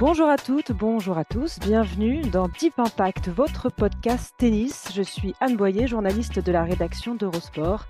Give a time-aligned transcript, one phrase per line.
[0.00, 4.90] Bonjour à toutes, bonjour à tous, bienvenue dans Deep Impact, votre podcast tennis.
[4.94, 7.84] Je suis Anne Boyer, journaliste de la rédaction d'Eurosport.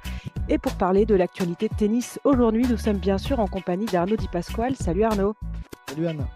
[0.48, 4.26] Et pour parler de l'actualité tennis, aujourd'hui, nous sommes bien sûr en compagnie d'Arnaud Di
[4.26, 4.74] Pasquale.
[4.74, 5.34] Salut Arnaud.
[5.86, 6.26] Salut Anne.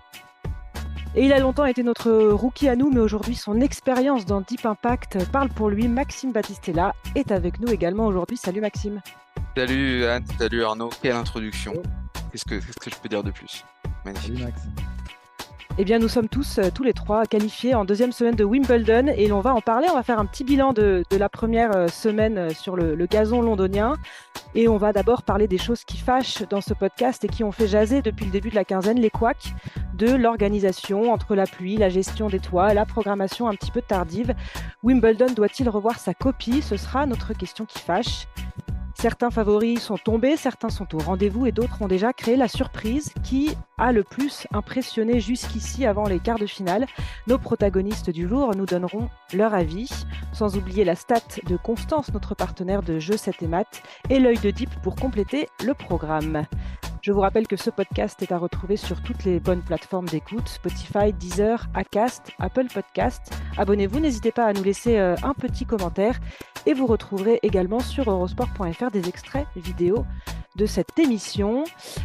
[1.14, 4.66] Et il a longtemps été notre rookie à nous, mais aujourd'hui, son expérience dans Deep
[4.66, 5.88] Impact parle pour lui.
[5.88, 8.36] Maxime Battistella est avec nous également aujourd'hui.
[8.36, 9.00] Salut Maxime.
[9.56, 10.90] Salut Anne, salut Arnaud.
[11.00, 11.72] Quelle introduction.
[12.30, 13.64] Qu'est-ce que, qu'est-ce que je peux dire de plus?
[14.04, 14.38] Magnifique.
[14.38, 14.62] Salut Max.
[15.78, 19.06] Eh bien, nous sommes tous, euh, tous les trois, qualifiés en deuxième semaine de Wimbledon
[19.06, 19.86] et l'on va en parler.
[19.90, 22.94] On va faire un petit bilan de, de la première euh, semaine euh, sur le,
[22.94, 23.94] le, gazon londonien.
[24.54, 27.52] Et on va d'abord parler des choses qui fâchent dans ce podcast et qui ont
[27.52, 29.54] fait jaser depuis le début de la quinzaine les couacs
[29.94, 34.34] de l'organisation entre la pluie, la gestion des toits, la programmation un petit peu tardive.
[34.82, 36.60] Wimbledon doit-il revoir sa copie?
[36.60, 38.26] Ce sera notre question qui fâche.
[39.02, 43.12] Certains favoris sont tombés, certains sont au rendez-vous et d'autres ont déjà créé la surprise
[43.24, 46.86] qui a le plus impressionné jusqu'ici avant les quarts de finale.
[47.26, 49.90] Nos protagonistes du jour nous donneront leur avis,
[50.32, 54.38] sans oublier la stat de Constance, notre partenaire de jeux 7 et maths, et l'œil
[54.38, 56.44] de Deep pour compléter le programme.
[57.02, 60.46] Je vous rappelle que ce podcast est à retrouver sur toutes les bonnes plateformes d'écoute,
[60.46, 63.34] Spotify, Deezer, Acast, Apple Podcast.
[63.58, 66.20] Abonnez-vous, n'hésitez pas à nous laisser euh, un petit commentaire
[66.64, 70.06] et vous retrouverez également sur eurosport.fr des extraits vidéo
[70.54, 71.64] de cette émission.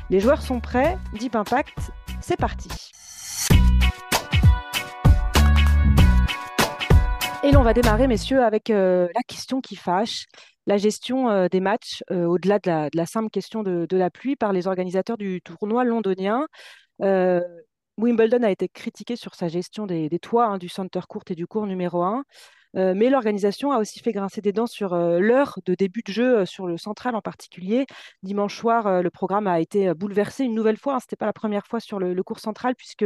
[0.10, 1.78] Les joueurs sont prêts, Deep Impact,
[2.20, 2.70] c'est parti.
[7.44, 10.26] Et l'on va démarrer, messieurs, avec euh, la question qui fâche
[10.66, 14.54] la gestion euh, des matchs, euh, au-delà de la, simple question de, la pluie, par
[14.54, 16.48] les organisateurs du tournoi londonien.
[17.00, 21.48] Wimbledon a été critiqué sur sa gestion des, toits hein, du center court et du
[21.48, 22.24] cours numéro 1.
[22.78, 26.12] Euh, mais l'organisation a aussi fait grincer des dents sur euh, l'heure de début de
[26.12, 27.88] jeu, euh, sur le central en particulier.
[28.24, 30.96] Dimanche soir, le programme a été bouleversé une nouvelle fois.
[30.96, 33.06] Hein, Ce n'était pas la première fois sur le, cours central, puisque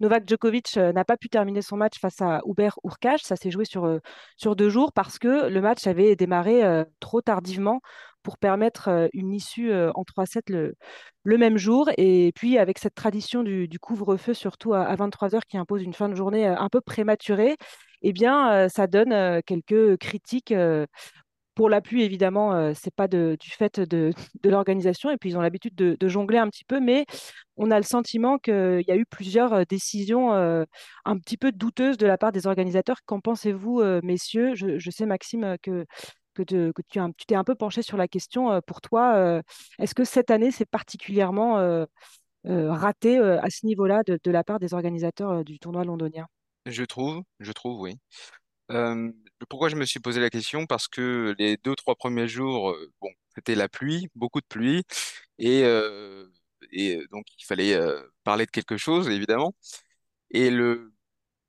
[0.00, 3.22] Novak Djokovic n'a pas pu terminer son match face à Hubert Hurkacz.
[3.22, 6.62] Ça s'est joué sur deux jours parce que le match avait démarré
[7.00, 7.80] trop tardivement
[8.26, 10.74] pour permettre une issue en 3-7 le,
[11.22, 11.88] le, même jour.
[11.96, 16.08] Et puis, avec cette tradition du, couvre-feu, surtout à, à 23h, qui impose une fin
[16.08, 17.56] de journée un peu prématurée,
[18.02, 20.52] eh bien, ça donne quelques critiques.
[21.54, 24.12] Pour la pluie, évidemment, c'est pas de, du fait de,
[24.42, 27.06] l'organisation, et puis ils ont l'habitude de, jongler un petit peu, mais
[27.56, 32.08] on a le sentiment qu'il y a eu plusieurs décisions un petit peu douteuses de
[32.08, 32.98] la part des organisateurs.
[33.06, 34.56] Qu'en pensez-vous, messieurs?
[34.56, 35.86] Je, sais, Maxime, que,
[36.44, 38.60] que, tu, t'es un peu penché sur la question.
[38.66, 39.42] Pour toi,
[39.78, 41.86] est-ce que cette année, c'est particulièrement
[42.44, 46.26] raté à ce niveau-là de, la part des organisateurs du tournoi londonien?
[46.66, 47.94] Je trouve, je trouve, oui.
[48.72, 49.12] Euh,
[49.48, 50.66] pourquoi je me suis posé la question?
[50.66, 54.82] Parce que les deux, trois premiers jours, euh, bon, c'était la pluie, beaucoup de pluie,
[55.38, 56.26] et, euh,
[57.10, 59.54] donc il fallait euh, parler de quelque chose, évidemment.
[60.30, 60.94] Et le,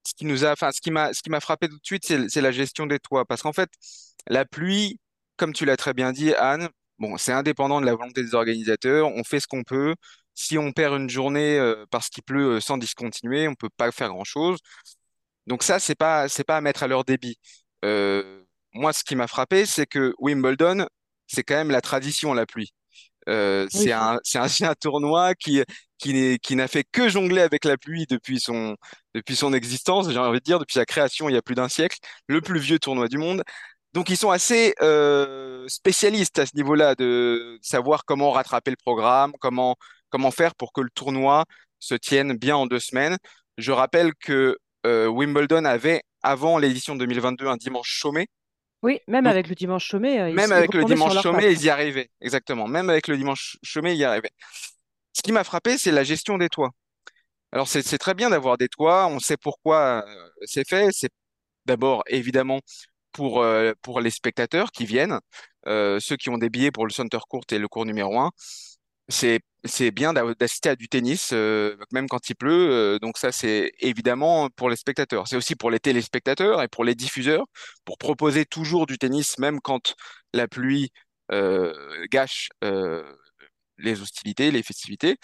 [0.08, 2.06] ce qui nous a, enfin, ce qui m'a, ce qui m'a frappé tout de suite,
[2.06, 3.70] c'est, la gestion des toits, parce qu'en fait,
[4.28, 5.00] la pluie,
[5.38, 6.70] comme tu l'as très bien dit, Anne,
[7.00, 9.96] bon, c'est indépendant de la volonté des organisateurs, on fait ce qu'on peut.
[10.34, 11.60] Si on perd une journée
[11.92, 14.60] parce qu'il pleut sans discontinuer, on peut pas faire grand-chose.
[15.48, 17.38] Donc ça, c'est pas c'est pas à mettre à leur débit.
[17.86, 18.44] Euh,
[18.74, 20.88] moi, ce qui m'a frappé, c'est que Wimbledon,
[21.28, 22.74] c'est quand même la tradition la pluie.
[23.30, 23.80] Euh, oui.
[23.84, 25.64] c'est un c'est un, un, tournoi qui
[25.98, 28.78] qui n'a fait que jongler avec la pluie depuis son
[29.18, 30.10] depuis son existence.
[30.10, 31.98] J'ai envie de dire depuis sa création il y a plus d'un siècle,
[32.28, 33.44] le plus vieux tournoi du monde.
[33.94, 39.34] Donc ils sont assez euh, spécialistes à ce niveau-là de savoir comment rattraper le programme,
[39.40, 39.76] comment
[40.10, 41.46] comment faire pour que le tournoi
[41.80, 43.18] se tienne bien en deux semaines.
[43.58, 48.28] Je rappelle que euh, Wimbledon avait, avant l'édition 2022, un dimanche chômé.
[48.84, 50.20] Oui, même Donc, avec le dimanche chômé.
[50.20, 52.10] Euh, même avec le dimanche chômé, ils y arrivaient.
[52.22, 52.68] Exactement.
[52.68, 54.32] Même avec le dimanche chômé, ils y arrivaient.
[55.14, 56.72] Ce qui m'a frappé, c'est la gestion des toits.
[57.52, 59.08] Alors, c'est très bien d'avoir des toits.
[59.08, 60.90] On sait pourquoi euh, c'est fait.
[60.92, 61.10] C'est
[61.66, 62.62] d'abord, évidemment,
[63.14, 65.20] pour, euh, pour les spectateurs qui viennent,
[65.68, 68.32] euh, ceux qui ont des billets pour le center court et le cours numéro 1.
[69.10, 71.34] c'est bien d'a- d'assister à du tennis,
[71.92, 73.00] même quand il pleut.
[73.02, 75.28] donc ça, c'est évidemment pour les spectateurs.
[75.28, 77.46] C'est aussi pour les téléspectateurs et pour les diffuseurs,
[77.86, 79.96] pour proposer toujours du tennis, même quand
[80.34, 80.92] la pluie
[82.12, 82.50] gâche
[83.78, 85.18] les hostilités, les festivités.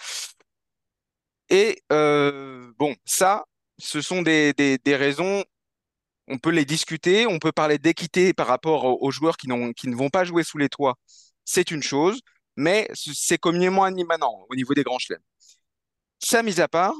[1.50, 3.44] Et euh, bon, ça,
[3.78, 5.44] ce sont des, des, raisons.
[6.28, 9.96] On peut les discuter, on peut parler d'équité par rapport aux, joueurs qui qui ne
[9.96, 10.96] vont pas jouer sous les toits.
[11.44, 12.20] C'est une chose,
[12.56, 15.22] mais c'est communément admis maintenant au niveau des grands chelems.
[16.20, 16.94] Ça, mis à part,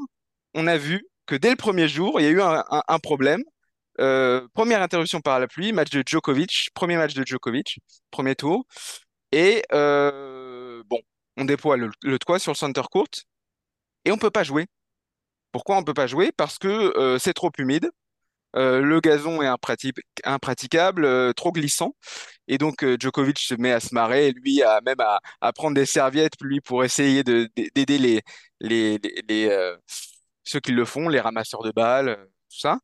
[0.55, 3.43] on a vu que dès le premier jour, il y a eu un, problème.
[4.01, 7.79] Euh, première interruption par la pluie, match de Djokovic, premier match de Djokovic,
[8.11, 8.67] premier tour.
[9.33, 11.01] Et euh, bon,
[11.37, 13.09] on déploie le, le toit sur le center court
[14.05, 14.67] et on peut pas jouer.
[15.53, 16.33] Pourquoi on peut pas jouer?
[16.33, 17.91] Parce que euh, c'est trop humide.
[18.57, 19.93] Euh, le gazon est imprati-
[20.25, 21.95] impraticable, euh, trop glissant.
[22.49, 25.01] Et donc, Djokovic se met à se marrer, lui, même
[25.41, 28.23] à, prendre des serviettes, lui, pour essayer de, d'aider
[28.61, 29.01] les,
[30.45, 32.17] ceux qui le font, les ramasseurs de balles,
[32.51, 32.79] tout ça.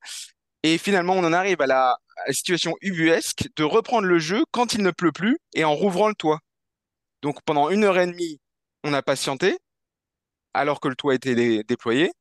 [0.62, 1.98] Et finalement, on en arrive à la
[2.30, 6.14] situation ubuesque de reprendre le jeu quand il ne pleut plus et en rouvrant le
[6.14, 6.40] toit.
[7.22, 8.40] Donc, pendant une heure et demie,
[8.84, 9.58] on a patienté,
[10.54, 12.12] alors que le toit était dé- déployé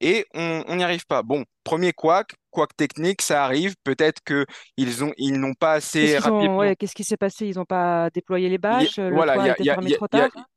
[0.00, 1.22] et on n'y arrive pas.
[1.22, 3.74] Bon, premier couac, couac technique, ça arrive.
[3.82, 4.44] Peut-être que
[4.76, 6.58] ils ont, ils n'ont pas assez qu'ils ont, rapidement.
[6.58, 7.46] ouais, qu'est-ce qui s'est passé?
[7.46, 9.64] Ils n'ont pas déployé les bâches, voilà, il toit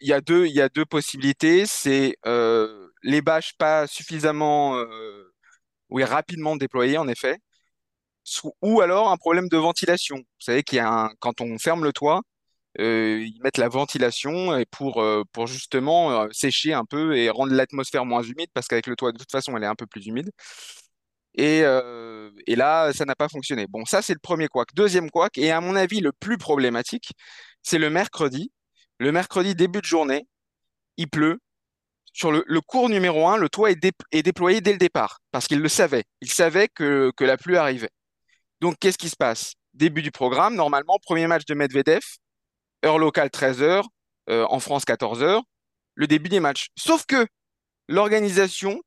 [0.02, 1.66] y y a, deux, il y a deux possibilités.
[1.66, 5.34] C'est euh, les bâches pas suffisamment, euh,
[5.90, 7.38] oui, rapidement déployées en effet,
[8.62, 10.18] ou alors un problème de ventilation.
[10.18, 12.22] Vous savez qu'il y a un, quand on ferme le toit,
[12.80, 18.24] ils mettent la ventilation euh, pour justement euh, sécher un peu et rendre l'atmosphère moins
[18.24, 20.32] humide, parce qu'avec le toit, de toute façon, elle est un peu plus humide.
[21.36, 23.68] Et, euh, là, ça n'a pas fonctionné.
[23.68, 24.70] Bon, ça, c'est le premier couac.
[24.74, 27.12] Deuxième couac, et à mon avis, le plus problématique,
[27.64, 28.52] c'est le mercredi.
[29.00, 30.28] Le mercredi, début de journée,
[30.98, 31.40] il pleut.
[32.14, 35.70] Sur le, cours numéro un, le toit est déployé dès le départ, parce qu'il le
[35.70, 36.04] savait.
[36.22, 37.92] Il savait que, que la pluie arrivait.
[38.62, 39.54] Donc, qu'est-ce qui se passe?
[39.74, 42.02] Début du programme, normalement, premier match de Medvedev,
[42.86, 43.84] heure locale 13h,
[44.28, 45.42] en France 14h,
[45.96, 46.70] le début des matchs.
[46.78, 47.28] Sauf que
[47.88, 48.82] l'organisation,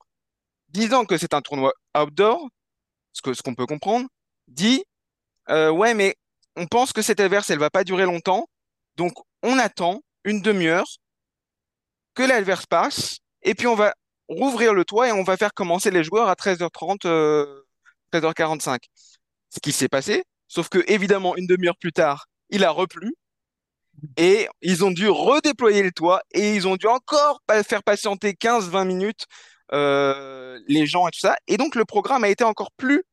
[0.68, 2.48] disant que c'est un tournoi outdoor,
[3.12, 4.08] ce que, ce qu'on peut comprendre,
[4.48, 4.84] dit
[5.50, 6.16] euh, ouais, mais
[6.56, 8.46] on pense que cette averse, elle va pas durer longtemps,
[8.96, 9.12] donc
[9.42, 10.86] on attend une demi-heure
[12.14, 13.94] que l'averse passe, et puis on va
[14.28, 17.62] rouvrir le toit et on va faire commencer les joueurs à 13h30, euh,
[18.12, 18.78] 13h45.
[19.50, 23.14] Ce qui s'est passé, sauf que évidemment, une demi-heure plus tard, il a replu,
[24.16, 28.84] et ils ont dû redéployer le toit, et ils ont dû encore faire patienter 15-20
[28.86, 29.26] minutes
[29.72, 33.04] euh, les gens et tout ça, et donc le programme a été encore plus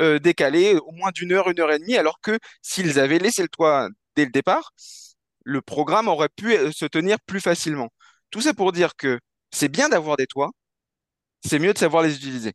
[0.00, 3.42] euh, décalé, au moins d'une heure, une heure et demie, alors que s'ils avaient laissé
[3.42, 4.72] le toit dès le départ,
[5.44, 7.90] le programme aurait pu euh, se tenir plus facilement.
[8.30, 9.20] Tout ça pour dire que
[9.52, 10.50] c'est bien d'avoir des toits,
[11.44, 12.52] c'est mieux de savoir les utiliser.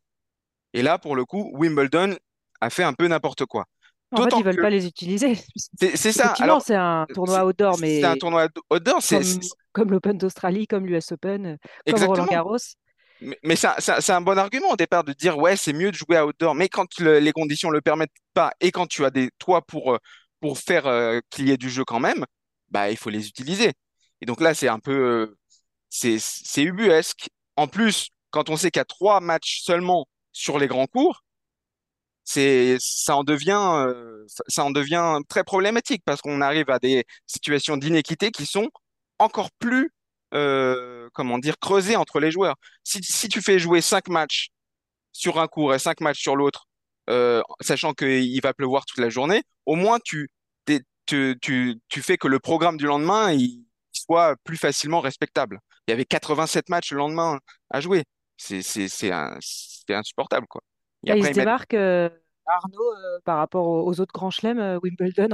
[0.73, 2.17] Et là, pour le coup, Wimbledon
[2.61, 3.65] a fait un peu n'importe quoi.
[4.11, 5.35] En fait, ils veulent que pas les utiliser.
[5.79, 6.23] c'est ça.
[6.23, 9.21] Effectivement, Alors, c'est un tournoi c'est outdoor, c'est un mais tournoi outdoor, c'est
[9.71, 11.57] comme, l'Open d'Australie, comme l'US Open, euh,
[11.87, 12.13] comme exactement.
[12.13, 12.57] Roland-Garros.
[13.21, 15.91] Mais, mais ça, ça- c'est un bon argument au départ de dire ouais, c'est mieux
[15.91, 16.55] de jouer outdoor.
[16.55, 19.93] Mais quand le- les conditions le permettent pas et quand tu as des toits pour,
[19.93, 19.97] euh,
[20.39, 22.25] pour faire euh, qu'il y ait du jeu quand même,
[22.69, 23.73] bah il faut les utiliser.
[24.21, 25.37] Et donc là, c'est un peu euh,
[25.89, 27.29] c'est c'est ubuesque.
[27.57, 31.23] En plus, quand on sait qu'il y a trois matchs seulement sur les grands cours,
[32.31, 37.05] c'est ça en devient euh, ça en devient très problématique parce qu'on arrive à des
[37.25, 38.69] situations d'inéquité qui sont
[39.17, 39.91] encore plus
[40.35, 42.55] euh, comment dire creusées entre les joueurs.
[42.83, 44.49] Si, si tu fais jouer cinq matchs
[45.11, 46.67] sur un cours et cinq matchs sur l'autre,
[47.09, 50.29] euh, sachant qu'il va pleuvoir toute la journée, au moins tu,
[50.67, 53.35] tu, tu, tu fais que le programme du lendemain
[53.91, 55.59] soit plus facilement respectable.
[55.87, 57.39] Il y avait 87 matchs le lendemain
[57.71, 58.03] à jouer.
[58.37, 58.61] C'est
[59.89, 60.61] insupportable quoi.
[61.05, 62.09] Et Là, il après se ils démarque, euh,
[62.45, 65.29] Arnaud, euh, par rapport aux, aux autres grands chelems, euh, Wimbledon,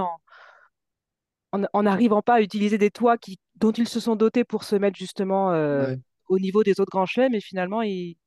[1.51, 4.63] en en n'arrivant pas à utiliser des toits qui, dont ils se sont dotés pour
[4.63, 5.99] se mettre justement euh, Ouais.
[6.27, 8.17] au niveau des autres grands chelems, et finalement, ils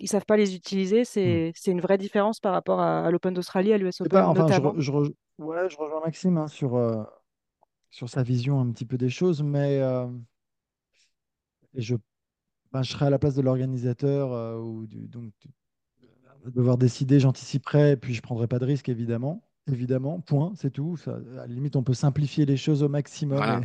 [0.00, 1.04] ils savent pas les utiliser.
[1.04, 4.28] C'est c'est une vraie différence par rapport à, à l'Open d'Australie, à l'US pas, Open
[4.28, 4.74] enfin, je, notamment.
[4.80, 7.02] je, re- ouais, je rejoins Maxime hein, sur, euh,
[7.90, 10.06] sur sa vision un petit peu des choses, mais euh,
[11.74, 11.96] je,
[12.72, 15.32] ben, je serais à la place de l'organisateur ou du, donc
[16.50, 19.42] devoir décider, j'anticiperais, et puis je prendrais pas de risque, évidemment.
[19.70, 20.96] Évidemment, point, c'est tout.
[20.96, 23.60] Ça, à la limite, on peut simplifier les choses au maximum voilà.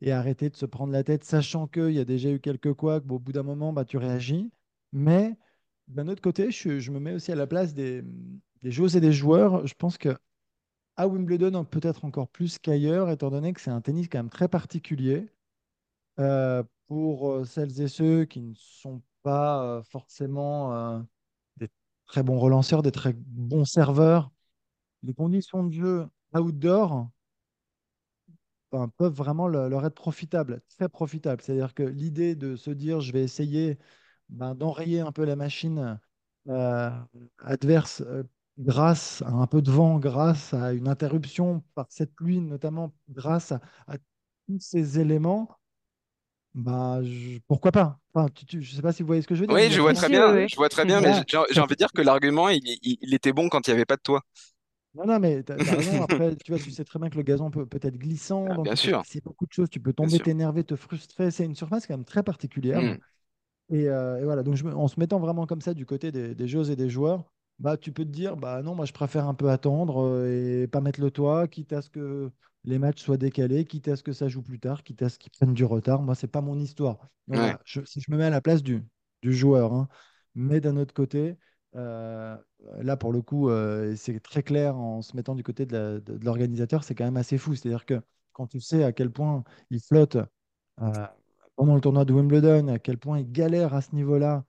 [0.00, 2.72] et, et arrêter de se prendre la tête, sachant qu'il y a déjà eu quelques
[2.72, 3.04] couacs.
[3.04, 4.50] Bon, au bout d'un moment, bah, tu réagis.
[4.92, 5.36] Mais
[5.86, 8.02] d'un autre côté, je, je me mets aussi à la place des,
[8.62, 9.66] des joueuses et des joueurs.
[9.66, 10.16] Je pense que
[10.96, 14.48] à Wimbledon, peut-être encore plus qu'ailleurs, étant donné que c'est un tennis quand même très
[14.48, 15.28] particulier.
[16.18, 21.00] Euh, pour euh, celles et ceux qui ne sont pas euh, forcément euh,
[22.08, 24.32] très bons relanceurs, des très bons serveurs,
[25.04, 27.08] les conditions de jeu outdoor
[28.72, 31.42] enfin, peuvent vraiment le- leur être profitables, très profitables.
[31.42, 33.78] C'est-à-dire que l'idée de se dire je vais essayer
[34.28, 35.98] ben, d'enrayer un peu la machine
[36.48, 36.90] euh,
[37.38, 38.22] adverse euh,
[38.58, 43.52] grâce à un peu de vent, grâce à une interruption par cette pluie, notamment grâce
[43.52, 43.96] à
[44.46, 45.48] tous ces éléments,
[46.58, 48.00] bah, je- pourquoi pas?
[48.14, 49.58] Enfin, tu- tu- je ne sais pas si vous voyez ce que je veux dire,
[49.58, 52.02] Oui, je vois très bien, je vois très bien, mais j'ai envie de dire que
[52.02, 54.22] l'argument, il, il- il était bon quand il n'y avait pas de toi.
[54.94, 56.02] Non, non, mais tu as, raison.
[56.02, 58.54] Après, tu vois, tu sais très bien que le gazon peut, peut être glissant, Ah,
[58.54, 59.70] donc bien sûr, passer beaucoup de choses.
[59.70, 61.30] Tu peux tomber, t'énerver, te frustrer.
[61.30, 62.82] C'est une surface quand même très particulière.
[62.82, 62.98] Hmm,
[63.70, 66.34] Et, euh, et voilà, donc je en se mettant vraiment comme ça du côté des,
[66.34, 69.26] des joueuses et des joueurs, bah, tu peux te dire, bah non, moi je préfère
[69.26, 72.30] un peu attendre euh, et pas mettre le toit, quitte à ce que
[72.64, 75.18] les matchs soient décalés, quitte à ce que ça joue plus tard, quitte à ce
[75.18, 76.02] qu'ils prennent du retard.
[76.02, 76.98] Moi, c'est pas mon histoire.
[77.28, 77.40] Donc ouais.
[77.40, 78.82] voilà, je- si je me mets à la place du,
[79.22, 79.88] du joueur, hein.
[80.34, 81.36] mais d'un autre côté,
[81.74, 82.36] euh,
[82.80, 86.84] là pour le coup, euh, c'est très clair en se mettant du côté de l'organisateur,
[86.84, 87.54] c'est quand même assez fou.
[87.54, 88.00] C'est-à-dire que
[88.32, 90.16] quand tu sais à quel point il flotte
[91.56, 94.44] pendant le tournoi de Wimbledon, à quel point ils galèrent à ce niveau-là.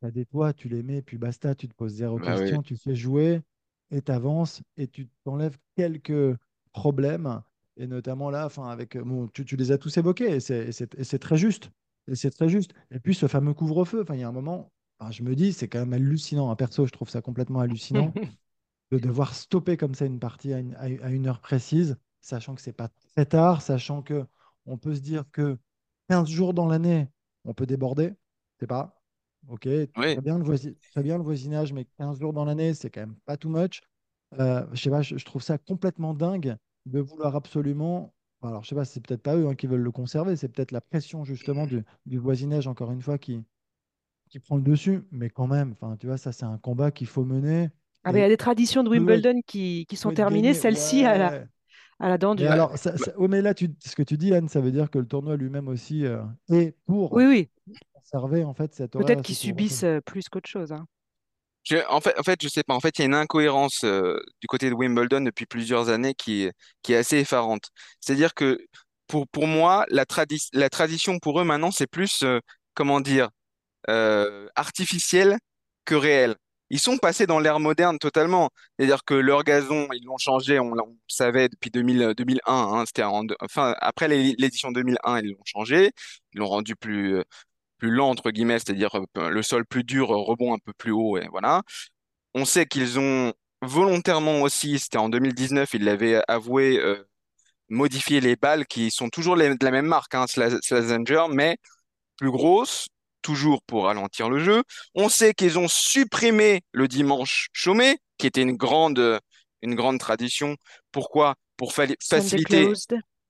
[0.00, 2.50] Tu as des toits, tu les mets, puis basta, tu te poses zéro Bah oui.
[2.50, 3.42] question, tu fais jouer
[3.90, 6.36] et tu avances et tu t'enlèves quelques
[6.72, 7.42] problèmes.
[7.76, 11.36] Et notamment là, enfin, avec, bon, tu, tu les as tous évoqués et c'est très
[11.36, 11.70] juste.
[12.08, 12.72] Et c'est très juste.
[12.90, 14.72] Et puis ce fameux couvre-feu, il y a un moment,
[15.10, 16.50] je me dis, c'est quand même hallucinant.
[16.50, 16.56] hein.
[16.56, 18.16] Perso, je trouve ça complètement hallucinant
[18.92, 21.96] de devoir stopper comme ça une partie à une, à une- à une heure précise,
[22.20, 24.24] sachant que c'est pas très tard, sachant que
[24.66, 25.58] on peut se dire que
[26.08, 27.08] 15 jours dans l'année,
[27.44, 28.14] on peut déborder.
[28.60, 29.02] C'est pas.
[29.48, 32.74] Ok, Oui, très bien le voisi- très bien le voisinage, mais 15 jours dans l'année,
[32.74, 33.82] c'est quand même pas too much.
[34.40, 38.14] Euh, je sais pas, je, je trouve ça complètement dingue de vouloir absolument.
[38.42, 40.72] Alors, je sais pas, c'est peut-être pas eux hein, qui veulent le conserver, c'est peut-être
[40.72, 43.42] la pression justement du, du voisinage, encore une fois, qui,
[44.30, 45.04] qui prend le dessus.
[45.12, 47.70] Mais quand même, enfin, tu vois, ça, c'est un combat qu'il faut mener
[48.04, 51.16] Ah ben, il y a des traditions de Wimbledon qui, qui sont terminées, celle-ci à
[51.18, 51.46] la, Ouais.
[52.00, 52.48] À la dent Mais dure.
[52.48, 54.72] alors, ça, bah, ça- oh, mais là, tu, ce que tu dis, Anne, ça veut
[54.72, 56.76] dire que le tournoi lui-même aussi euh, est
[57.10, 57.50] Oui, pour oui,
[57.94, 60.72] conserver en fait cet horaire peut-être qu'ils subissent euh, plus qu'autre chose.
[60.72, 60.86] hein.
[61.64, 62.74] je- en fait, en fait, je sais pas.
[62.74, 66.14] En fait, il y a une incohérence euh, du côté de Wimbledon depuis plusieurs années
[66.14, 67.70] qui est, qui est assez effarante.
[68.00, 68.58] C'est-à-dire que
[69.06, 72.40] pour, pour moi, la, tradi- la tradition pour eux maintenant, c'est plus, euh,
[72.74, 73.30] comment dire,
[73.90, 75.38] euh, artificielle
[75.86, 76.36] que réelle.
[76.70, 78.50] Ils sont passés dans l'ère moderne totalement.
[78.78, 82.52] C'est-à-dire que leur gazon, ils l'ont changé, on, on savait depuis 2000, 2001.
[82.80, 85.92] hein, c'était en, enfin, après l'é- l'édition 2001, ils l'ont changé.
[86.32, 87.22] Ils l'ont rendu plus,
[87.78, 90.92] plus lent, entre guillemets, c'est-à-dire euh, le sol plus dur, euh, rebond un peu plus
[90.92, 91.62] haut, et voilà.
[92.34, 97.04] On sait qu'ils ont volontairement aussi, c'était en 2019, ils l'avaient avoué, euh,
[97.68, 101.58] modifié les balles qui sont toujours de la même marque, hein, Sla- Slazenger, mais
[102.18, 102.88] plus grosses,
[103.24, 104.62] toujours pour ralentir le jeu.
[104.94, 109.18] On sait qu'ils ont supprimé le dimanche chômé, qui était une grande, euh,
[109.62, 110.56] une grande tradition.
[110.92, 111.34] Pourquoi?
[111.56, 112.68] Pour fa- faciliter,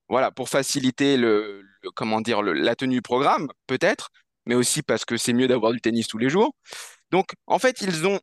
[0.09, 4.09] voilà, pour faciliter le, le- comment dire, le- la tenue du programme, peut-être,
[4.45, 6.53] mais aussi parce que c'est mieux d'avoir du tennis tous les jours.
[7.11, 8.19] Donc, en fait, ils ont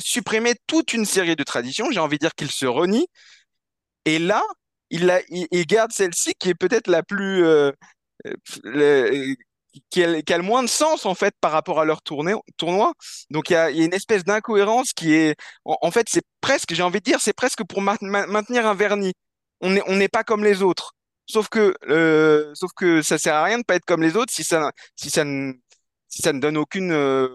[0.00, 1.90] supprimé toute une série de traditions.
[1.90, 3.06] J'ai envie de dire qu'ils se renient.
[4.04, 4.42] Et là,
[4.90, 7.72] ils, gardent celle-ci qui est peut-être la plus, euh,
[8.26, 9.34] euh, le-
[9.90, 12.34] qui a, qui a le moins de sens en fait par rapport à leur tournée,
[12.56, 12.92] tournoi.
[13.30, 16.06] Donc il y a, il y a une espèce d'incohérence qui est, en, en fait,
[16.10, 19.14] c'est presque, j'ai envie de dire, c'est presque pour ma- ma- maintenir un vernis.
[19.60, 20.92] On n'est on n'est pas comme les autres.
[21.28, 24.32] Sauf que, euh, sauf que ça sert à rien de pas être comme les autres
[24.32, 25.54] si ça, si ça ne,
[26.08, 27.28] si ça ne donne aucune, euh,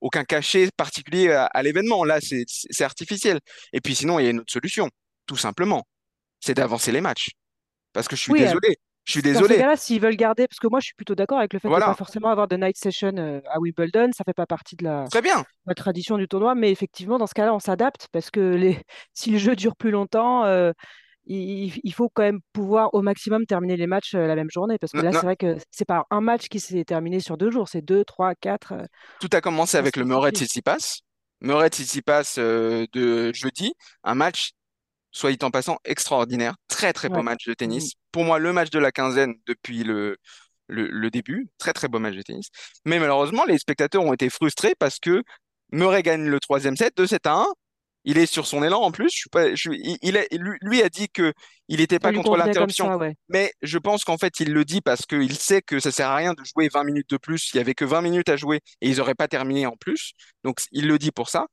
[0.00, 2.04] aucun cachet particulier à, à l'événement.
[2.04, 2.44] Là, c'est,
[2.82, 3.40] artificiel.
[3.72, 4.88] Et puis sinon, il y a une autre solution,
[5.26, 5.86] tout simplement,
[6.40, 7.30] c'est d'avancer les matchs.
[7.92, 8.76] Parce que je suis Oui, euh, désolé,
[9.06, 9.56] je suis dans désolé.
[9.56, 11.72] cas-là, s'ils veulent garder, parce que moi je suis plutôt d'accord avec le fait de
[11.72, 14.74] ne pas Voilà, forcément avoir de night session euh, à Wimbledon, ça fait pas partie
[14.76, 15.44] de la, très bien.
[15.66, 18.78] la tradition du tournoi, mais effectivement, dans ce cas-là, on s'adapte parce que les...
[19.14, 20.72] si le jeu dure plus longtemps, euh,
[21.26, 24.76] il, il faut quand même pouvoir au maximum terminer les matchs euh, la même journée,
[24.78, 27.36] parce que Non, là, c'est vrai que c'est pas un match qui s'est terminé sur
[27.36, 28.74] deux jours, c'est deux, trois, quatre.
[29.20, 30.32] tout a commencé avec le Murray.
[30.32, 30.98] Tsitsipas.
[31.40, 33.72] Murray Tsitsipas euh, de jeudi,
[34.04, 34.50] un match,
[35.16, 36.54] soit dit en passant, extraordinaire.
[36.68, 37.22] Très très beau Ouais.
[37.22, 37.56] match de Mhm.
[37.56, 37.92] tennis.
[38.12, 40.16] Pour moi, le match de la quinzaine depuis le,
[40.68, 41.48] le, le début.
[41.58, 42.48] Très très beau match de tennis.
[42.84, 45.22] Mais malheureusement, les spectateurs ont été frustrés parce que
[45.72, 47.46] Murray gagne le troisième set, 2-7 à 1.
[48.08, 49.10] Il est sur son élan en plus.
[49.10, 50.24] Je suis pas, je il, il a-
[50.62, 51.32] lui, a dit que
[51.66, 52.94] il n'était pas contre l'interruption.
[52.96, 53.16] ouais.
[53.28, 56.14] Mais je pense qu'en fait, il le dit parce qu'il sait que ça sert à
[56.16, 57.50] rien de jouer 20 minutes de plus.
[57.52, 60.12] Il y avait que 20 minutes à jouer et ils n'auraient pas terminé en plus.
[60.44, 61.46] Donc, il le dit pour ça.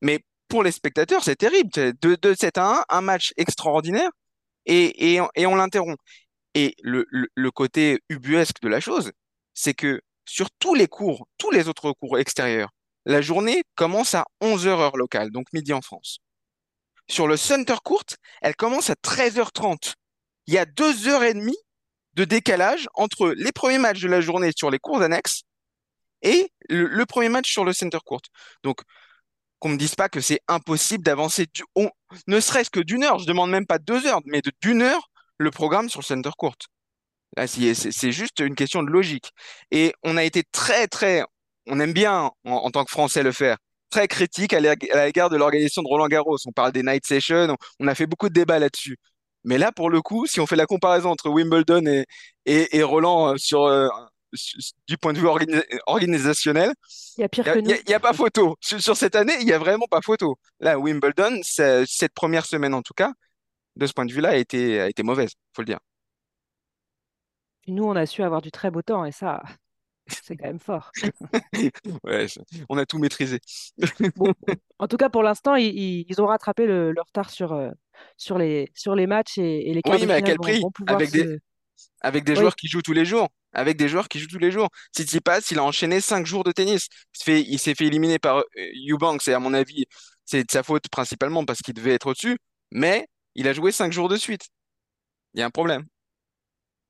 [0.00, 1.70] Mais pour les spectateurs, c'est terrible.
[1.70, 4.10] De, de 7 à 1, un match extraordinaire
[4.66, 5.98] et, on l'interrompt.
[6.54, 9.12] Et le, côté ubuesque de la chose,
[9.54, 12.70] c'est que sur tous les cours, tous les autres cours extérieurs,
[13.04, 16.18] la journée commence à 11 heures heure locale, donc midi en France.
[17.08, 18.04] Sur le Center Court,
[18.42, 19.94] elle commence à 13h30.
[20.48, 21.56] Il y a deux heures et demie
[22.14, 25.42] de décalage entre les premiers matchs de la journée sur les cours annexes
[26.22, 28.22] et le, le premier match sur le Center Court.
[28.64, 28.80] Donc,
[29.58, 31.90] qu'on me dise pas que c'est impossible d'avancer, du- on-
[32.26, 33.18] ne serait-ce que d'une heure.
[33.18, 36.56] Je demande même pas deux heures, mais d'une heure le programme sur le Center Court.
[37.46, 39.30] C'est juste une question de logique.
[39.70, 41.22] Et on a été très, très,
[41.66, 43.56] on aime bien en, tant que Français le faire,
[43.90, 46.36] très critique à l'ég- à l'égard de l'organisation de Roland Garros.
[46.46, 48.96] On parle des night sessions, on, a fait beaucoup de débats là-dessus.
[49.44, 52.04] Mais là, pour le coup, si on fait la comparaison entre Wimbledon
[52.46, 53.88] et, Roland euh, sur, euh,
[54.86, 56.72] du point de vue organi- organisationnel,
[57.16, 57.82] Il y a pire il que n'y a, nous.
[57.88, 58.56] y a pas photo.
[58.60, 60.38] Sur, sur cette année, il n'y a vraiment pas photo.
[60.60, 63.12] Là, Wimbledon, cette première semaine en tout cas,
[63.76, 65.78] de ce point de vue-là, a été, a été mauvaise, faut le dire.
[67.68, 69.42] Nous, on a su avoir du très beau temps et ça,
[70.06, 70.90] c'est quand même fort.
[72.04, 72.26] Ouais,
[72.68, 73.40] on a tout maîtrisé.
[74.16, 74.32] Bon,
[74.78, 77.70] en tout cas, pour l'instant, ils, ont rattrapé le, le retard sur, euh,
[78.16, 80.62] sur les, sur les matchs et, et les Oui, mais à quel prix?
[82.00, 83.28] Avec des, joueurs qui jouent tous les jours.
[83.58, 84.68] Avec des joueurs qui jouent tous les jours.
[84.94, 86.88] Tsitsipas, il a enchaîné cinq jours de tennis.
[87.14, 88.42] Il s'est fait, il s'est fait éliminer par euh,
[88.90, 89.86] Eubanks, et à mon avis,
[90.26, 92.36] c'est de sa faute principalement parce qu'il devait être au-dessus.
[92.70, 94.42] Mais il a joué cinq jours de suite.
[95.34, 95.84] Il y a un problème.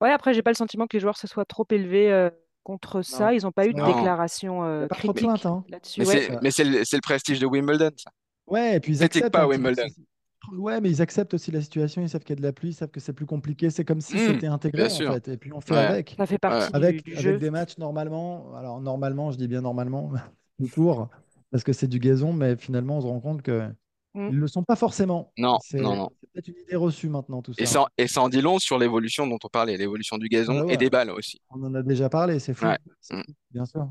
[0.00, 2.30] ouais, après, j'ai pas le sentiment que les joueurs se soient trop élevés euh,
[2.64, 3.32] contre ça.
[3.32, 3.86] Ils n'ont pas eu de Non.
[3.94, 5.64] déclaration euh, critique hein.
[5.68, 6.00] là-dessus.
[6.00, 8.10] Mais Ouais, c'est, mais c'est le, c'est le prestige de Wimbledon, ça.
[8.46, 9.50] Ouais, et puis ils acceptent pas peu.
[9.52, 9.86] Wimbledon.
[10.52, 12.70] Ouais, mais ils acceptent aussi la situation, ils savent qu'il y a de la pluie,
[12.70, 13.68] ils savent que c'est plus compliqué.
[13.70, 15.00] C'est comme si Hmm, c'était intégré, en sûr.
[15.02, 15.26] fait.
[15.28, 16.18] Et puis on fait Ouais, avec.
[16.18, 17.38] ça fait partie du, Avec, du avec jeu.
[17.38, 20.12] des matchs normalement, alors normalement, je dis bien normalement,
[20.58, 21.08] tout court,
[21.50, 23.68] parce que c'est du gazon, mais finalement, on se rend compte que
[24.14, 24.30] Mm.
[24.30, 25.34] ils ne le sont pas forcément.
[25.38, 26.10] Non, C'est non.
[26.20, 27.66] c'est peut-être une idée reçue maintenant, tout Et ça.
[27.66, 30.62] ça, et ça en dit long sur l'évolution dont on parlait, l'évolution du Ah gazon
[30.64, 31.40] bah et des balles aussi.
[31.50, 32.68] on en a déjà parlé, c'est fou.
[32.68, 32.78] Ouais.
[33.00, 33.22] C'est Mm.
[33.26, 33.88] fou, bien sûr.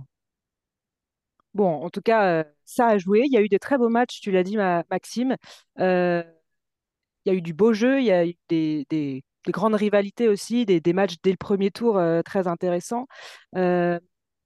[1.54, 3.22] Bon, en tout cas, euh, ça a joué.
[3.26, 5.36] Il y a eu des très beaux matchs, tu l'as dit, Ma- Maxime.
[5.80, 6.24] Euh,
[7.26, 9.76] il y a eu du beau jeu, il y a eu des, des- des grandes
[9.76, 13.08] rivalités aussi, des, matchs dès le premier tour euh, très intéressants.
[13.56, 14.00] Euh,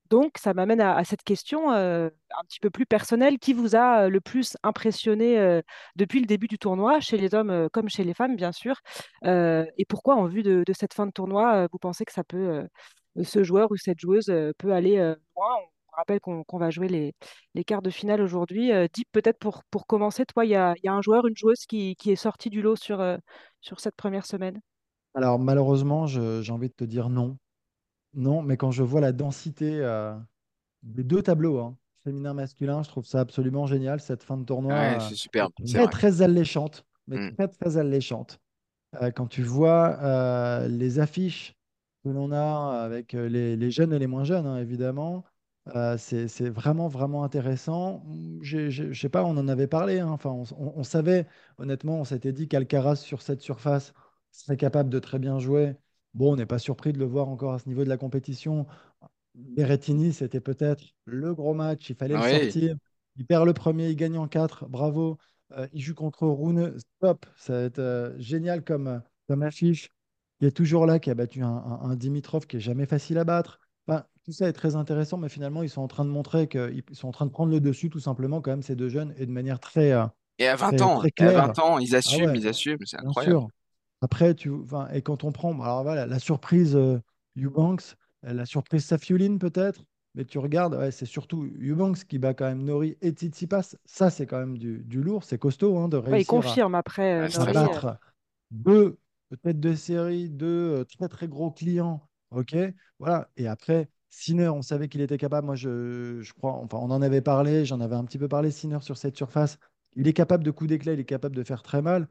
[0.10, 3.38] donc, ça m'amène à, cette question euh, un petit peu plus personnelle.
[3.38, 5.62] Qui vous a le plus impressionné
[5.96, 8.82] depuis le début du tournoi, chez les hommes comme chez les femmes, bien sûr?
[9.24, 12.12] Et pourquoi, en vue de, cette fin de tournoi, vous pensez que
[13.24, 14.98] ce joueur ou cette joueuse peut aller
[15.36, 15.58] loin?
[16.00, 17.14] Rappelle qu'on va jouer les,
[17.56, 18.72] les quarts de finale aujourd'hui.
[18.72, 21.28] Euh, Deep, peut-être pour, pour commencer, toi, il y a, il y a un joueur,
[21.28, 23.18] une joueuse qui, qui est sorti du lot sur, euh,
[23.62, 24.62] sur cette première semaine?
[25.14, 27.38] Alors malheureusement, j'ai envie de te dire non.
[28.14, 30.16] Non, mais quand je vois la densité euh,
[30.84, 34.98] des deux tableaux, hein, féminin-masculin, je trouve ça absolument génial, cette fin de tournoi Ouais,
[35.10, 35.92] euh, c'est superbe, c'est très vrai.
[35.92, 37.36] très alléchante, mais Mm.
[37.38, 38.40] très très alléchante.
[39.02, 41.56] Euh, quand tu vois euh, les affiches
[42.04, 45.26] que l'on a avec les, les jeunes et les moins jeunes, hein, évidemment,
[45.76, 48.02] euh, c'est vraiment vraiment intéressant.
[48.06, 51.28] Mm, j'ai- Je sais pas, on en avait parlé, hein, enfin, on, on- on savait,
[51.58, 53.94] honnêtement, on s'était dit qu'Alcaraz sur cette surface
[54.32, 55.76] serait capable de très bien jouer.
[56.14, 58.66] Bon, on n'est pas surpris de le voir encore à ce niveau de la compétition.
[59.36, 62.76] Berrettini, c'était peut-être le gros match, il fallait le Oui, sortir.
[63.18, 65.18] Il perd le premier, il gagne en 4, bravo.
[65.52, 69.90] Euh, il joue contre Rune, top, ça va être euh, génial comme, comme affiche.
[70.42, 73.18] Il est toujours là, qui a battu un, un- un Dimitrov qui est jamais facile
[73.18, 73.59] à battre.
[74.30, 77.08] Tout ça est très intéressant, mais finalement, ils sont en train de montrer qu'ils sont
[77.08, 79.32] en train de prendre le dessus, tout simplement, quand même, ces deux jeunes, et de
[79.32, 80.06] manière très, euh,
[80.38, 81.48] Et à 20 très, ans, très et à claire.
[81.48, 83.40] 20 ans, ils Ah assument, ouais, ils assument, c'est bien incroyable.
[83.40, 83.50] sûr.
[84.02, 87.00] Après, tu, enfin, et quand on prend, alors voilà, la surprise euh,
[87.40, 92.46] Eubanks, la surprise Safiuline peut-être, mais tu regardes, ouais, c'est surtout Eubanks qui bat quand
[92.46, 93.76] même Nori et Tsitsipas.
[93.86, 96.42] Ça, c'est quand même du, du lourd, c'est costaud hein, de Ouais, il réussir à,
[96.42, 97.98] confirme après euh, à euh, battre
[98.52, 98.98] deux
[99.44, 102.02] têtes de série, deux euh, très très gros clients.
[102.32, 102.56] Ok,
[103.00, 103.30] voilà.
[103.38, 105.46] Et après, Sinner, on savait qu'il était capable.
[105.46, 108.52] Moi, je, je crois, enfin, on en avait parlé, j'en avais un petit peu parlé.
[108.52, 109.58] Sinner sur cette surface,
[109.96, 112.08] il est capable de coups d'éclat, il est capable de faire très mal.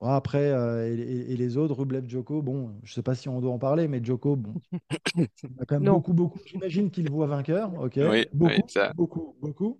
[0.00, 3.52] Bon, après, euh, et, les autres, Rublev, Djoko, bon, je sais pas si on doit
[3.52, 4.54] en parler, mais Djoko, bon,
[5.16, 5.28] il
[5.60, 5.94] a quand même Non.
[5.94, 6.40] beaucoup, beaucoup.
[6.44, 8.92] J'imagine qu'il voit vainqueur, ok, Oui, oui, beaucoup, ça.
[8.94, 9.78] beaucoup, beaucoup.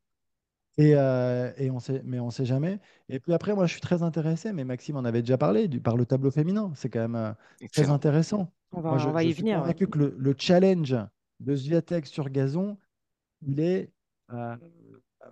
[0.78, 2.78] Et, euh, et on sait, mais on sait jamais.
[3.08, 5.80] Et puis après, moi, je suis très intéressé, mais Maxime en avait déjà parlé, du,
[5.80, 6.72] par le tableau féminin.
[6.76, 7.32] C'est quand même euh,
[7.72, 8.50] très intéressant.
[8.72, 9.54] On va, Moi, je, on va je y suis ouais.
[9.54, 10.96] convaincu que le, le challenge
[11.42, 12.78] de Swiatek sur gazon,
[13.46, 13.92] il est,
[14.32, 14.56] euh,
[15.22, 15.30] euh,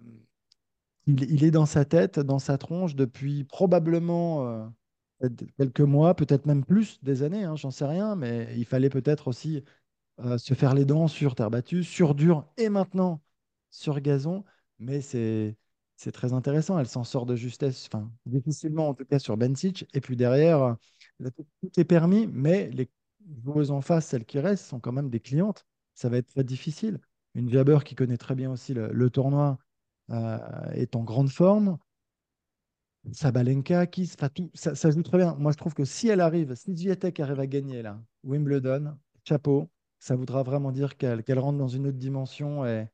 [1.07, 4.70] il, est dans sa tête, dans sa tronche depuis probablement
[5.23, 8.90] euh, quelques mois, peut-être même plus des années, hein, j'en sais rien, mais il fallait
[8.90, 9.64] peut-être aussi
[10.37, 13.23] se faire les dents sur terre battue, sur dur et maintenant
[13.70, 14.44] sur gazon.
[14.79, 15.57] Mais c'est
[15.96, 16.79] c'est très intéressant.
[16.79, 19.87] Elle s'en sort de justesse, enfin difficilement en tout cas sur Bencic.
[19.94, 20.77] Et puis derrière,
[21.20, 22.90] tout est permis, mais les
[23.44, 25.66] joueuses en face, celles qui restent, sont quand même des clientes.
[26.00, 26.98] Ça va être très difficile.
[27.34, 29.58] Une Jabber qui connaît très bien aussi le, tournoi
[30.10, 31.76] euh, est en grande forme.
[33.12, 35.34] Sabalenka, enfin, tout, ça, joue très bien.
[35.34, 38.96] Moi, je trouve que si elle arrive, si Swiatek arrive à gagner là, Wimbledon,
[39.28, 42.88] chapeau, ça voudra vraiment dire qu'elle rentre dans une autre dimension et,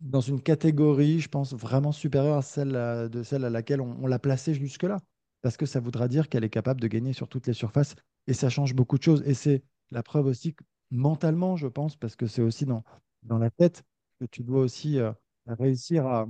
[0.00, 4.18] dans une catégorie, je pense, vraiment supérieure à celle, celle à laquelle on, on l'a
[4.18, 5.00] placée jusque-là.
[5.42, 7.94] Parce que ça voudra dire qu'elle est capable de gagner sur toutes les surfaces
[8.26, 9.22] et ça change beaucoup de choses.
[9.24, 10.54] Et c'est la preuve aussi
[10.90, 12.84] mentalement, je pense, parce que c'est aussi dans,
[13.22, 13.84] dans la tête
[14.20, 15.12] que tu dois aussi euh,
[15.46, 16.28] réussir à,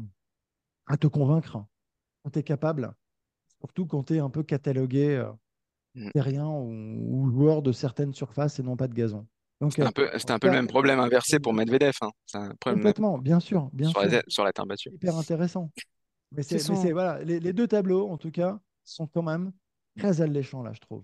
[0.86, 1.64] à te convaincre
[2.24, 2.94] quand tu es capable,
[3.60, 5.32] surtout quand tu es un peu catalogué euh,
[5.94, 6.10] Mm.
[6.14, 6.70] terrien ou,
[7.24, 9.26] ou joueur de certaines surfaces et non pas de gazon.
[9.60, 11.96] Donc, C'était euh, un peu, c'était tout un peu le même problème inversé pour Medvedev.
[12.00, 12.10] hein.
[12.26, 14.90] C'est un problème même complètement, bien sûr, bien sur la, sûr, sur la terre battue.
[14.94, 15.70] hyper intéressant.
[16.32, 16.74] Mais son...
[16.74, 19.52] voilà, les, les deux tableaux, en tout cas, sont quand même
[19.98, 21.02] très alléchants, là, je trouve.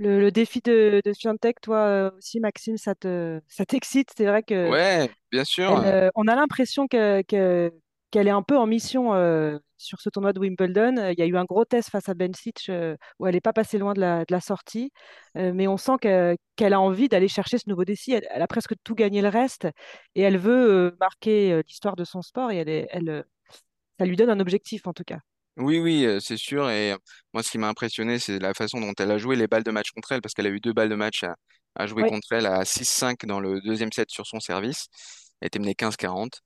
[0.00, 1.12] Le, le défi de, de
[1.60, 4.10] toi euh, aussi, Maxime, ça te, ça t'excite?
[4.16, 5.70] C'est vrai que Ouais, bien sûr.
[5.70, 7.72] elle, euh, on a l'impression que, que-
[8.10, 11.12] qu'elle est un peu en mission euh, sur ce tournoi de Wimbledon.
[11.12, 12.70] Il y a eu un gros test face à Bencic
[13.18, 14.90] où elle n'est pas passée loin de la, de la sortie,
[15.36, 18.12] mais on sent que- qu'elle a envie d'aller chercher ce nouveau défi.
[18.12, 19.68] Elle, elle a presque tout gagné le reste
[20.16, 23.24] et elle veut marquer l'histoire de son sport et elle, est- elle,
[23.98, 25.20] ça lui donne un objectif en tout cas.
[25.56, 26.70] Oui, oui, euh, c'est sûr.
[26.70, 26.96] Et euh,
[27.34, 29.70] moi, ce qui m'a impressionné, c'est la façon dont elle a joué les balles de
[29.70, 31.34] match contre elle, parce qu'elle a eu deux balles de match à,
[31.74, 34.86] à jouer Oui, contre elle à 6-5 dans le deuxième set sur son service.
[35.40, 36.40] Elle était menée 15-40.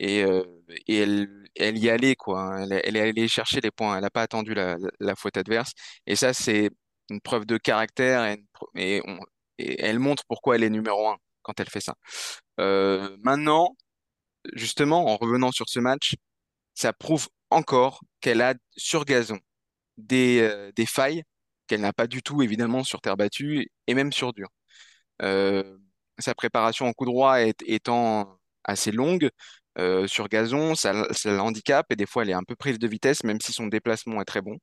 [0.00, 0.44] Et, euh,
[0.86, 2.40] et elle, elle y allait, quoi.
[2.42, 2.62] hein.
[2.70, 3.96] Elle, elle est allée chercher les points.
[3.96, 5.72] Elle n'a pas attendu la, la faute adverse.
[6.06, 6.70] Et ça, c'est
[7.10, 8.24] une preuve de caractère.
[8.24, 9.20] Et, une et on-
[9.60, 11.94] et elle montre pourquoi elle est numéro un quand elle fait ça.
[12.60, 13.76] Euh, maintenant,
[14.54, 16.14] justement, en revenant sur ce match,
[16.74, 19.38] ça prouve encore qu'elle a sur gazon
[19.96, 21.24] des, euh, des failles
[21.66, 24.48] qu'elle n'a pas du tout, évidemment, sur terre battue et même sur dur.
[25.22, 25.78] Euh,
[26.18, 29.30] sa préparation en coup droit étant assez longue,
[29.78, 32.78] euh, sur gazon, ça, ça la handicape et des fois elle est un peu prise
[32.78, 34.58] de vitesse, même si son déplacement est très bon.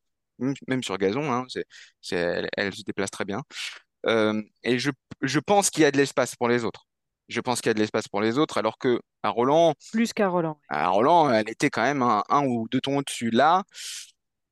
[0.68, 1.46] Même sur gazon, hein,
[2.12, 3.42] elle, se déplace très bien.
[4.64, 6.86] Et je pense qu'il y a de l'espace pour les autres.
[7.28, 10.14] Je pense qu'il y a de l'espace pour les autres, alors que à Roland, plus
[10.14, 10.60] qu'à Roland.
[10.70, 13.32] à Roland, elle était quand même un, un ou deux tons au-dessus.
[13.32, 13.64] Là,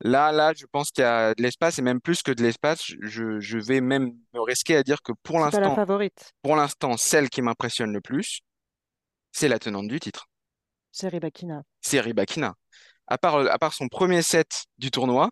[0.02, 2.92] là, là, je pense qu'il y a de l'espace et même plus que de l'espace.
[3.02, 6.98] Je, je vais même me risquer à dire que pour la l'instant, favorite, pour l'instant,
[6.98, 8.42] celle qui m'impressionne le plus,
[9.32, 10.28] c'est la tenante du titre.
[10.92, 11.64] c'est Rybakina.
[11.82, 12.54] C'est Rybakina.
[13.08, 15.30] À part, à part son premier set du tournoi,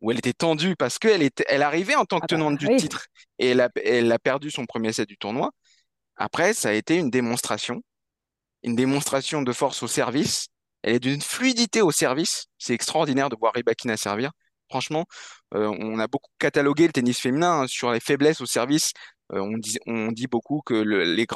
[0.00, 2.74] où elle était tendue parce qu'elle elle arrivait en tant que Ah bah tenante du
[2.76, 3.06] titre
[3.38, 5.50] et elle a, elle a perdu son premier set du tournoi.
[6.20, 7.82] Après, ça a été une démonstration,
[8.62, 10.48] une démonstration de force au service.
[10.82, 12.46] Elle est d'une fluidité au service.
[12.58, 14.32] C'est extraordinaire de voir Rybakina servir.
[14.70, 15.06] Franchement,
[15.54, 18.92] euh, on a beaucoup catalogué le tennis féminin hein, sur les faiblesses au service.
[19.32, 19.40] Euh,
[19.86, 21.26] on dit, beaucoup que le- les,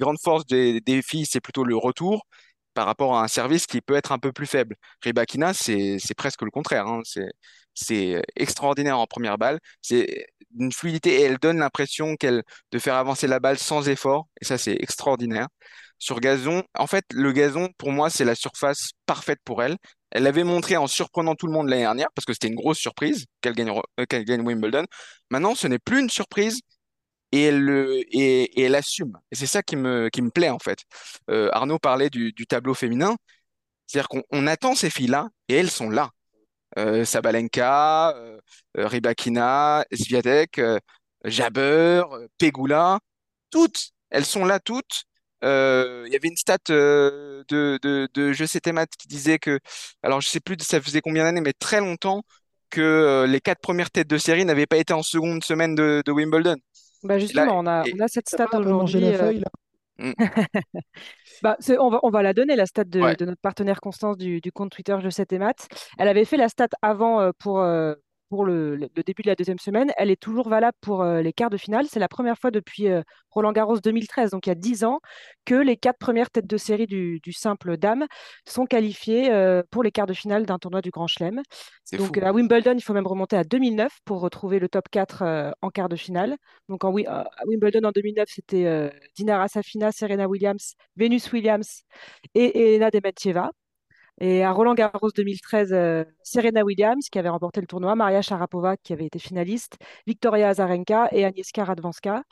[0.00, 2.26] grandes forces des, filles, c'est plutôt le retour
[2.74, 4.76] par rapport à un service qui peut être un peu plus faible.
[5.02, 6.86] Rybakina, c'est, c'est presque le contraire.
[6.86, 7.02] hein.
[7.76, 9.60] C'est, c'est extraordinaire en première balle.
[9.82, 10.26] C'est
[10.58, 14.28] une fluidité et elle donne l'impression qu'elle de faire avancer la balle sans effort.
[14.40, 15.48] Et ça, c'est extraordinaire.
[15.98, 19.76] Sur gazon, en fait, le gazon, pour moi, c'est la surface parfaite pour elle.
[20.10, 22.78] Elle l'avait montré en surprenant tout le monde l'année dernière, parce que c'était une grosse
[22.78, 24.84] surprise qu'elle gagne, euh, gagne Wimbledon.
[25.30, 26.60] Maintenant, ce n'est plus une surprise
[27.32, 29.12] et elle, le- et, et elle assume.
[29.32, 30.78] Et c'est ça qui me, qui me plaît, en fait.
[31.30, 33.16] Euh, Arnaud parlait du, du tableau féminin.
[33.86, 36.10] C'est-à-dire qu'on on attend ces filles-là et elles sont là.
[36.78, 38.38] Euh, Sabalenka, euh,
[38.78, 40.78] euh, Rybakina, Swiatek, euh,
[41.24, 42.02] Jabber,
[42.38, 42.98] Pegula,
[43.50, 45.04] toutes, elles sont là toutes.
[45.44, 49.08] Euh, Il y avait une stat euh, de, de, de Je sais tes maths qui
[49.08, 49.58] disait que,
[50.02, 52.22] alors je sais plus ça faisait combien d'années, mais très longtemps,
[52.70, 56.02] que euh, les quatre premières têtes de série n'avaient pas été en seconde semaine de,
[56.04, 56.56] de Wimbledon.
[57.02, 59.04] bah là, justement, on a, et, on a cette stat aujourd'hui.
[59.98, 60.12] Mm,
[61.42, 64.16] Bah, on va, on va la donner, la stat de, ouais, de notre partenaire Constance
[64.16, 65.68] du, du compte Twitter Je sais tes maths.
[65.98, 67.94] Elle avait fait la stat avant euh, pour, euh,
[68.28, 69.92] pour le, début de la deuxième semaine.
[69.96, 71.86] Elle est toujours valable pour euh, les quarts de finale.
[71.88, 75.00] C'est la première fois depuis euh, Roland-Garros 2013, donc il y a 10 ans,
[75.44, 78.06] que les quatre premières têtes de série du, du simple dame
[78.46, 81.42] sont qualifiées euh, pour les quarts de finale d'un tournoi du Grand Chelem.
[81.92, 82.24] Donc fou.
[82.24, 85.70] à Wimbledon, il faut même remonter à 2009 pour retrouver le top 4 euh, en
[85.70, 86.36] quart de finale.
[86.68, 91.82] Donc en, à Wimbledon en 2009, c'était Dinara Safina, Serena Williams, Venus Williams
[92.34, 93.50] et Elena Dementieva.
[94.20, 98.92] Et à Roland-Garros 2013, euh, Serena Williams qui avait remporté le tournoi, Maria Sharapova qui
[98.92, 99.76] avait été finaliste,
[100.06, 102.22] Victoria Azarenka et Agnieszka Radwanska.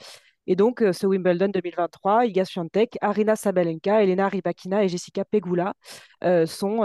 [0.46, 5.74] Et donc euh, ce Wimbledon 2023, Iga Swiatek, Arina Sabalenka, Elena Rybakina et Jessica Pegula
[6.22, 6.82] euh, sont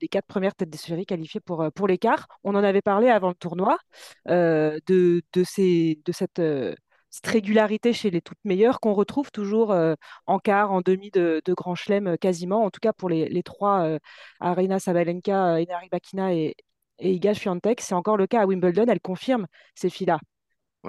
[0.00, 2.26] les quatre premières têtes de série qualifiées pour, pour l'écart.
[2.44, 3.78] On en avait parlé avant le tournoi
[4.26, 6.40] de, de, de cette,
[7.10, 9.94] cette régularité chez les toutes meilleures qu'on retrouve toujours euh,
[10.26, 13.28] en quart, en demi de, de Grand Chelem euh, quasiment, en tout cas pour les,
[13.28, 13.98] les trois, euh,
[14.40, 16.54] Aryna Sabalenka, euh, Inari Bakina et,
[16.98, 17.80] et Iga Swiatek.
[17.80, 20.18] C'est encore le cas à Wimbledon, elle confirme ces filles-là,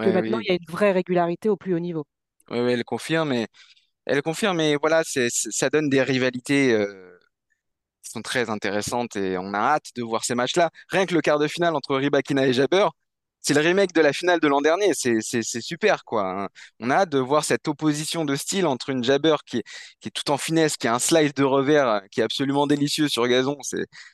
[0.02, 2.06] que maintenant oui, il y a une vraie régularité au plus haut niveau.
[2.50, 3.48] ouais, elle confirme, et
[4.06, 6.74] elle confirme, et voilà, ça donne des rivalités.
[6.74, 7.18] euh,
[8.04, 10.72] qui sont très intéressantes et on a hâte de voir ces matchs-là.
[10.90, 12.88] Rien que le quart de finale entre Rybakina et Jabber,
[13.42, 14.92] c'est le remake de la finale de l'an dernier.
[14.94, 15.22] C'est,
[15.62, 16.24] super, quoi.
[16.44, 16.48] hein.
[16.80, 19.64] On a hâte de voir cette opposition de style entre une Jabber qui est,
[20.02, 22.68] qui est tout en finesse, qui a un slice de revers euh, qui est absolument
[22.68, 23.58] délicieux sur gazon.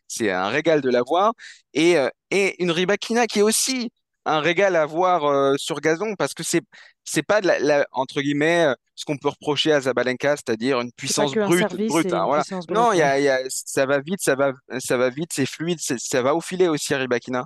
[0.07, 1.33] C'est, un régal de la voir.
[1.73, 3.91] Et, euh, et une Rybakina qui est aussi
[4.25, 6.61] un régal à voir euh, sur gazon parce que c'est,
[7.03, 10.91] c'est pas de la, la- entre guillemets, ce qu'on peut reprocher à Zabalenka, c'est-à-dire une
[10.93, 12.41] puissance brute, brute, hein, une voilà.
[12.43, 13.03] puissance Non, il y ouais.
[13.03, 16.21] a, il y a- ça va vite, ça va, ça va vite, c'est fluide, ça
[16.23, 17.45] va au filet aussi à Rybakina.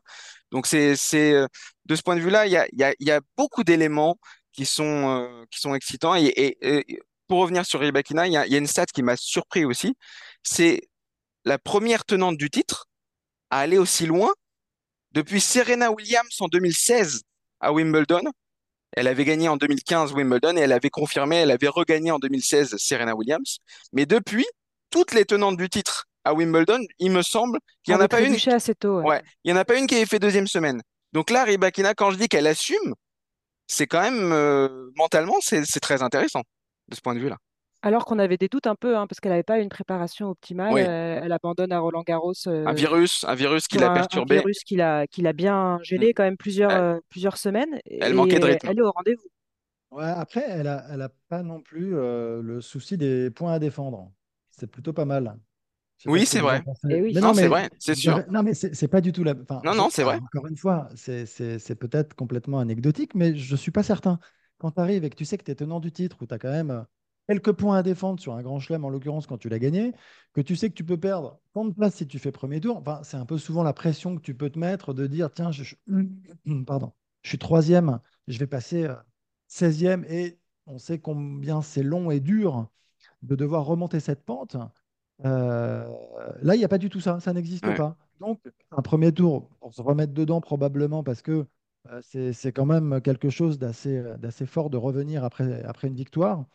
[0.52, 1.48] Donc c'est, euh,
[1.86, 4.18] de ce point de vue-là, il y a, y y a beaucoup d'éléments
[4.52, 6.16] qui sont, euh, qui sont excitants.
[6.16, 6.58] Et,
[7.28, 9.64] pour revenir sur Rybakina, il y a, il y a une stat qui m'a surpris
[9.64, 9.96] aussi.
[10.44, 10.90] C'est
[11.46, 12.88] la première tenante du titre
[13.52, 14.34] à aller aussi loin
[15.12, 17.22] depuis Serena Williams en 2016
[17.60, 18.24] à Wimbledon.
[18.94, 22.76] Elle avait gagné en 2015 Wimbledon et elle avait confirmé, elle avait regagné en 2016
[22.78, 23.60] Serena Williams.
[23.94, 24.46] Mais depuis,
[24.90, 28.22] toutes les tenantes du titre à Wimbledon, il me semble qu'il n'y en a pas
[28.22, 29.00] une, assez tôt.
[29.00, 29.06] ouais.
[29.06, 30.82] ouais, il y en a pas une qui ait fait deuxième semaine.
[31.14, 32.94] Donc là, Rybakina, quand je dis qu'elle assume,
[33.68, 36.42] c'est quand même euh, mentalement, c'est très intéressant
[36.88, 37.38] de ce point de vue-là.
[37.82, 40.74] Alors qu'on avait des doutes un peu, hein, parce qu'elle n'avait pas une préparation optimale.
[40.74, 44.26] Oui, euh, elle abandonne à Roland-Garros un euh, virus, un virus qui l'a un, un
[44.26, 45.84] virus qui l'a qui l'a bien Mm.
[45.84, 47.80] gêné quand même plusieurs, Elle, euh, plusieurs semaines.
[47.86, 48.68] elle manquait de rythme.
[48.70, 49.30] elle est au rendez-vous.
[49.92, 53.60] Ouais, après, elle a, elle a pas non plus euh, le souci des points à
[53.60, 54.12] défendre.
[54.50, 55.38] C'est plutôt pas mal.
[56.06, 56.64] Oui, c'est vrai.
[56.84, 57.14] oui.
[57.14, 58.24] Mais Non, non, c'est vrai, c'est sûr.
[58.30, 59.34] non, mais c'est pas du tout la.
[59.42, 60.20] Enfin, Non, non, c'est vrai.
[60.34, 64.20] encore une fois, c'est c'est- c'est peut-être complètement anecdotique, mais je suis pas certain.
[64.58, 66.34] Quand tu arrives et que tu sais que tu es tenant du titre, où tu
[66.34, 66.84] as quand même euh,
[67.28, 69.94] quelques points à défendre sur un grand chelem, en l'occurrence, quand tu l'as gagné,
[70.34, 72.78] que tu sais que tu peux perdre tant de place si tu fais premier tour,
[72.78, 75.52] enfin, c'est un peu souvent la pression que tu peux te mettre de dire, tiens,
[75.52, 75.76] je, je-
[76.66, 78.96] pardon, je suis troisième, je vais passer euh,
[79.48, 82.68] 16e et on sait combien c'est long et dur
[83.22, 84.58] de devoir remonter cette pente.
[85.26, 85.86] Euh,
[86.42, 87.76] là, il n'y a pas du tout ça, ça n'existe Ouais.
[87.76, 87.98] pas.
[88.20, 91.46] Donc, un premier tour pour se remettre dedans, probablement parce que
[91.90, 92.02] euh,
[92.34, 96.46] c'est quand même quelque chose d'assez euh, d'assez fort de revenir après, après une victoire.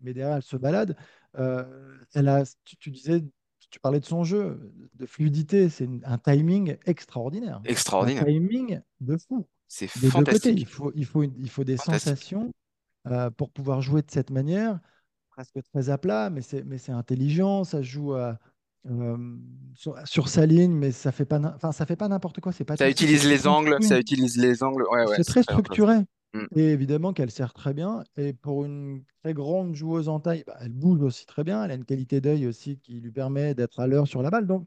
[0.00, 0.96] Mais derrière, elle se balade.
[1.38, 3.22] Euh, elle a, tu, tu disais,
[3.70, 7.58] tu parlais de son jeu, de fluidité, c'est un timing extraordinaire.
[7.58, 8.24] Un Extraordinaire.
[8.24, 9.46] timing de fou.
[9.68, 10.66] C'est Des deux côtés, il fantastique.
[10.66, 12.14] faut, il faut, il faut des Fantastique.
[12.14, 12.52] sensations
[13.36, 14.80] pour pouvoir jouer de cette manière
[15.32, 18.38] presque très à plat, mais c'est mais c'est intelligent, ça joue à-
[18.90, 19.16] euh,
[19.74, 22.64] sur, sur sa ligne, mais ça fait pas, enfin, ça fait pas n'importe quoi, c'est
[22.64, 24.84] pas Ça utilise les angles, ça utilise les angles.
[24.90, 25.98] Ouais, ouais, c'est très structuré.
[26.34, 26.46] Mm.
[26.56, 28.02] Et évidemment qu'elle sert très bien.
[28.16, 31.62] Et pour une très grande joueuse en taille, bah, elle bouge aussi très bien.
[31.64, 34.46] Elle a une qualité d'œil aussi qui lui permet d'être à l'heure sur la balle.
[34.46, 34.66] Donc,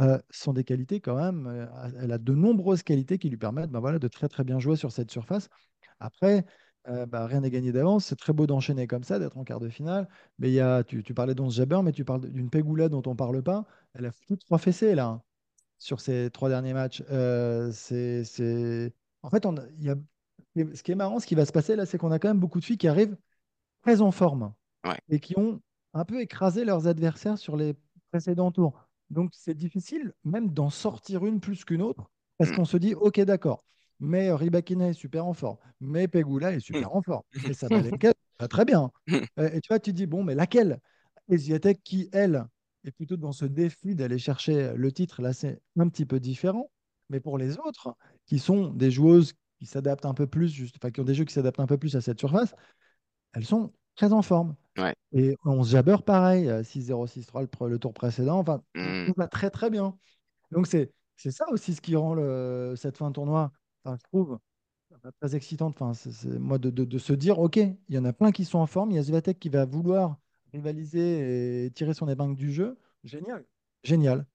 [0.00, 1.46] euh, ce sont des qualités quand même.
[1.46, 1.66] euh,
[2.02, 4.76] elle a de nombreuses qualités qui lui permettent bah, voilà, de très très bien jouer
[4.76, 5.48] sur cette surface.
[6.00, 6.44] Après,
[6.88, 8.06] euh, bah, rien n'est gagné d'avance.
[8.06, 10.08] C'est très beau d'enchaîner comme ça, d'être en quart de finale.
[10.38, 13.10] Mais y a, tu, tu parlais d'Once Jabeur, mais tu parles d'une Pegula dont on
[13.10, 13.66] ne parle pas.
[13.94, 15.22] Elle a foutu trois fessées là, hein,
[15.78, 17.02] sur ces trois derniers matchs.
[17.10, 18.92] Euh, c'est.
[19.22, 19.96] En fait, on a- il y a...
[20.74, 22.40] ce qui est marrant, ce qui va se passer là, c'est qu'on a quand même
[22.40, 23.16] beaucoup de filles qui arrivent
[23.82, 24.52] très en forme
[24.84, 24.98] Ouais.
[25.08, 25.60] et qui ont
[25.94, 27.74] un peu écrasé leurs adversaires sur les
[28.10, 28.78] précédents tours.
[29.10, 32.56] Donc c'est difficile même d'en sortir une plus qu'une autre parce Mm.
[32.56, 33.64] qu'on se dit ok d'accord,
[34.00, 38.48] mais Rybakina est super en forme, mais Pegula est super en forme, mais Sabalenka va
[38.48, 38.90] très bien.
[39.38, 40.80] Euh, et tu vois, tu te dis bon mais laquelle?
[41.28, 42.46] Et Swiatek qui elle
[42.84, 46.70] est plutôt dans ce défi d'aller chercher le titre, là c'est un petit peu différent.
[47.10, 50.90] Mais pour les autres, qui sont des joueuses qui s'adaptent un peu plus, juste, enfin
[50.90, 52.54] qui ont des jeux qui s'adaptent un peu plus à cette surface,
[53.34, 54.56] elles sont très en forme.
[54.78, 54.94] Ouais.
[55.12, 58.38] Et on se jabber pareil, euh, 6-0, 6-3 le, le tour précédent.
[58.38, 59.12] Enfin, Mm.
[59.16, 59.96] va très très bien.
[60.50, 63.52] Donc c'est c'est ça aussi ce qui rend le- cette fin de tournoi,
[63.86, 64.38] enfin, je trouve,
[65.20, 65.74] très excitante.
[65.76, 68.32] Enfin, c'est, c'est- moi de, de- de se dire, ok, il y en a plein
[68.32, 68.90] qui sont en forme.
[68.92, 70.18] Il y a Zvetek qui va vouloir
[70.52, 72.78] rivaliser et tirer son épingle du jeu.
[73.04, 73.44] Génial,
[73.84, 74.26] génial.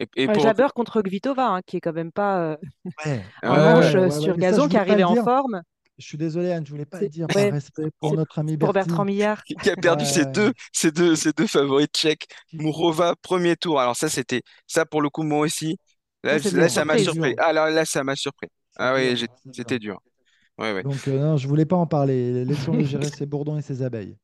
[0.00, 0.44] Et, et Ouais, pour...
[0.44, 2.56] Jabber contre Kvitova, hein, qui est quand même pas euh,
[3.04, 3.96] Ouais, en Ouais, manche ouais.
[3.96, 5.62] euh, ouais, ouais, sur ça, gazon, qui arrivait en forme.
[5.98, 8.56] Je suis désolé, Anne, je voulais pas le dire par respect pour c'est notre ami.
[8.56, 9.44] Bertrand Millard.
[9.62, 12.26] qui a perdu ses Ouais, deux, ses deux, ses deux favoris tchèques.
[12.58, 13.80] Mourova, premier tour.
[13.80, 15.78] Alors ça, c'était ça pour le coup, moi aussi.
[16.24, 17.34] Là, ça m'a surpris.
[17.34, 18.48] dur, Ah là, ça m'a surpris.
[18.78, 19.78] Ah oui, dur, j'ai- hein, c'était dur.
[19.78, 20.00] dur.
[20.58, 20.84] Ouais, ouais.
[20.84, 22.44] Donc, euh, non, je voulais pas en parler.
[22.44, 24.16] Laissons-le gérer ses bourdons et ses abeilles.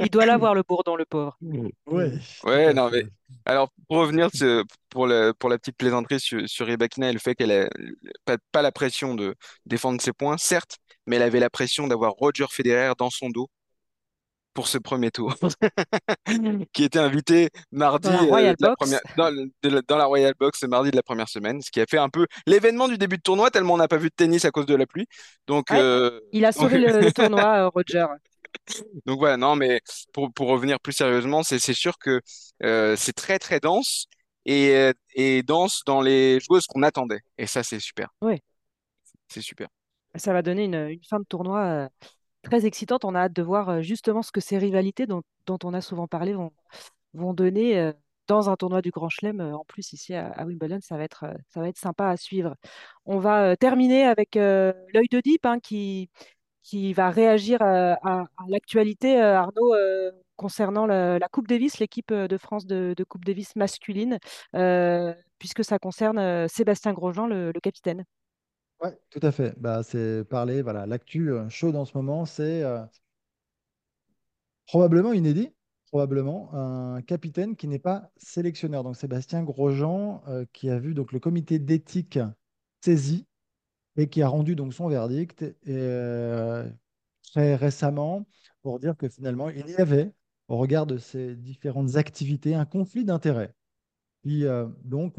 [0.00, 1.38] Il doit l'avoir, le bourdon, le pauvre.
[1.86, 3.04] Oui, Ouais, non, mais
[3.44, 7.34] Alors, pour revenir ce- pour, le- pour la petite plaisanterie sur, sur et le fait
[7.34, 7.68] qu'elle a
[8.24, 9.34] pas, pas la pression de
[9.66, 13.48] défendre ses points, certes, mais elle avait la pression d'avoir Roger Federer dans son dos
[14.54, 15.34] pour ce premier tour,
[16.72, 19.04] qui était invité mardi Dans la Royal de la première, Box.
[19.16, 21.80] dans, le- de la, dans la Royal Box mardi de la première semaine, ce qui
[21.80, 24.14] a fait un peu l'événement du début de tournoi, tellement on n'a pas vu de
[24.14, 25.06] tennis à cause de la pluie.
[25.46, 28.06] Donc, Ouais, euh, il a sauvé le, le tournoi, euh, Roger.
[29.06, 29.80] Donc voilà, non, mais
[30.12, 32.20] pour, pour revenir plus sérieusement, c'est sûr que
[32.62, 34.06] euh, c'est très très dense
[34.46, 37.20] et, et dense dans les joueuses qu'on attendait.
[37.38, 38.08] Et ça, c'est super.
[38.22, 38.42] Ouais,
[39.28, 39.68] C'est super.
[40.16, 41.88] ça va donner une, une fin de tournoi
[42.42, 43.04] très excitante.
[43.04, 46.06] On a hâte de voir euh, justement ce que ces rivalités dont, on a souvent
[46.06, 46.52] parlé vont,
[47.34, 47.92] donner euh,
[48.28, 49.40] dans un tournoi du Grand Chelem.
[49.40, 52.54] euh, en plus, ici à, Wimbledon, ça va être, ça va être sympa à suivre.
[53.06, 56.08] On va terminer avec l'œil de Deep hein, qui,
[56.94, 59.74] va réagir à, l'actualité, Arnaud,
[60.36, 64.18] concernant la, Coupe Davis, l'équipe de France de, de Coupe Davis masculine,
[65.38, 68.04] puisque ça concerne Sébastien Grosjean, le capitaine.
[68.82, 69.54] Ouais, tout à fait.
[69.58, 72.80] Bah, c'est parler, voilà, l'actu euh, chaude en ce moment, c'est euh,
[74.66, 75.50] probablement inédit,
[75.90, 78.84] probablement un capitaine qui n'est pas sélectionneur.
[78.84, 82.18] Donc Sébastien Grosjean, euh, qui a vu donc le comité d'éthique
[82.84, 83.26] saisi
[83.96, 86.70] et qui a rendu donc son verdict euh,
[87.32, 88.26] très récemment
[88.62, 90.12] pour dire que finalement il y avait,
[90.48, 93.54] au regard de ces différentes activités, un conflit d'intérêts
[94.24, 94.44] qui
[94.84, 95.18] donc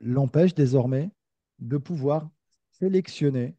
[0.00, 1.10] l'empêche désormais
[1.58, 2.28] de pouvoir
[2.72, 3.56] sélectionner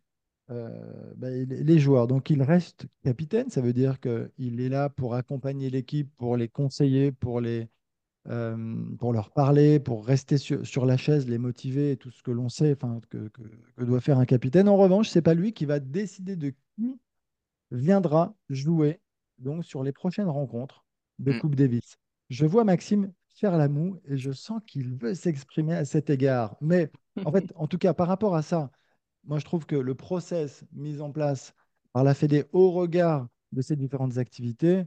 [0.49, 2.07] euh, bah, les joueurs.
[2.07, 6.47] Donc il reste capitaine, ça veut dire qu'il est là pour accompagner l'équipe, pour les
[6.47, 7.67] conseiller, pour, les,
[8.29, 12.31] euh, pour leur parler, pour rester sur, sur la chaise, les motiver, tout ce que
[12.31, 12.75] l'on sait
[13.09, 13.41] que, que-
[13.77, 14.69] que doit faire un capitaine.
[14.69, 16.99] En revanche, c'est pas lui qui va décider de qui
[17.71, 18.99] viendra jouer
[19.38, 20.85] donc sur les prochaines rencontres
[21.19, 21.39] de Mm.
[21.39, 21.97] Coupe Davis.
[22.29, 26.56] Je vois Maxime faire la moue et je sens qu'il veut s'exprimer à cet égard.
[26.62, 26.91] Mais
[27.23, 28.71] en fait, en tout cas, par rapport à ça,
[29.23, 31.54] moi je trouve que le process mis en place
[31.93, 34.84] par la Fédé au regard de ces différentes activités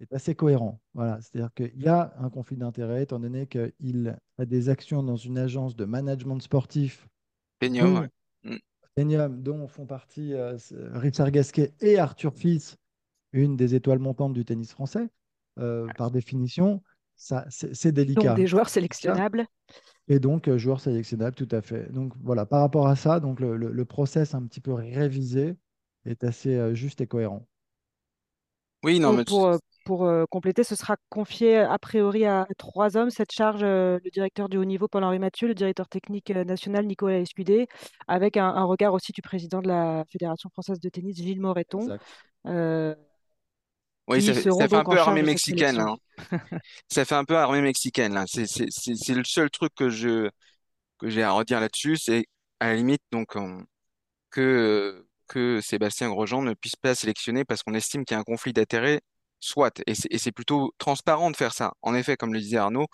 [0.00, 0.80] est assez cohérent.
[0.94, 5.16] Voilà, c'est-à-dire qu'il y a un conflit d'intérêts étant donné qu'il a des actions dans
[5.16, 7.06] une agence de management sportif
[7.58, 8.08] Pénium,
[8.42, 8.56] Mm.
[8.96, 10.56] Enium, dont font partie euh,
[10.92, 12.76] Richard Gasquet et Arthur Fils,
[13.32, 15.08] une des étoiles montantes du tennis français.
[15.58, 16.82] Euh, par définition,
[17.20, 18.34] ça, c'est c'est Donc délicat.
[18.34, 18.68] des joueurs
[19.02, 19.24] Délicat.
[19.24, 19.46] sélectionnables.
[20.08, 21.90] Et donc, euh, joueur sélectionnable, tout à fait.
[21.92, 25.56] Donc voilà, par rapport à ça, donc le, le- le process un petit peu révisé
[26.06, 27.46] est assez euh, juste et cohérent.
[28.82, 33.10] Oui, non, mais pour, euh, pour compléter, ce sera confié a priori à trois hommes,
[33.10, 37.66] cette charge, le directeur du haut niveau Paul-Henri Mathieu, le directeur technique national Nicolas Escudé,
[38.08, 41.80] avec un, un regard aussi du président de la Fédération française de tennis, Gilles Moreton,
[41.80, 42.02] Exact.
[42.46, 42.94] euh,
[44.10, 45.78] oui, ça, qui fait seront ça fait un peu armée mexicaine.
[45.80, 45.96] hein.
[46.90, 48.24] Ça fait un peu armée mexicaine, là.
[48.26, 50.28] C'est c'est- c'est- c'est le seul truc que je
[50.98, 51.96] que j'ai à redire là-dessus.
[51.98, 52.26] C'est
[52.60, 53.64] à la limite donc on-
[54.30, 58.24] que, que Sébastien Grosjean ne puisse pas sélectionner parce qu'on estime qu'il y a un
[58.24, 59.00] conflit d'intérêts,
[59.40, 59.80] soit.
[59.86, 61.74] Et c'est et c'est plutôt transparent de faire ça.
[61.82, 62.86] En effet, comme le disait Arnaud,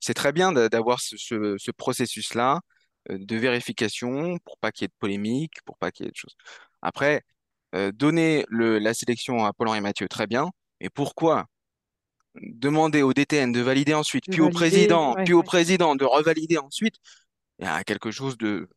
[0.00, 2.60] c'est très bien d'a- d'avoir ce, ce- ce processus-là
[3.10, 6.12] euh, de vérification pour pas qu'il y ait de polémique, pour pas qu'il y ait
[6.12, 6.36] de choses.
[6.82, 7.22] Après,
[7.74, 10.50] euh, donner le, la sélection à Paul-Henri Mathieu, très bien.
[10.80, 11.46] Et pourquoi
[12.40, 16.04] demander au DTN de valider ensuite, De puis au président, ouais, puis au président de
[16.04, 16.94] revalider ensuite?
[17.58, 18.68] Il y a quelque chose de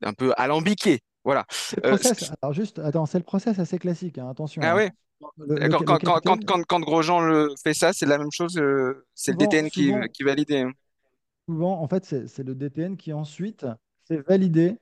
[0.00, 1.00] d'un peu alambiqué.
[1.24, 1.46] Voilà.
[1.66, 2.32] C'est le Euh, process.
[2.42, 4.62] Alors juste, attends, c'est le process assez classique, hein, attention.
[4.62, 4.76] ah hein.
[4.76, 4.90] ouais?
[5.38, 5.80] Le, le- D'accord.
[5.80, 8.56] le Quand, quand, quand, capitaine, quand, quand Grosjean le fait ça, c'est la même chose.
[8.58, 10.52] euh, c'est le DTN qui, souvent, qui valide.
[10.52, 10.72] hein.
[11.48, 13.66] souvent, en fait, c'est c'est le DTN qui ensuite
[14.06, 14.78] fait valider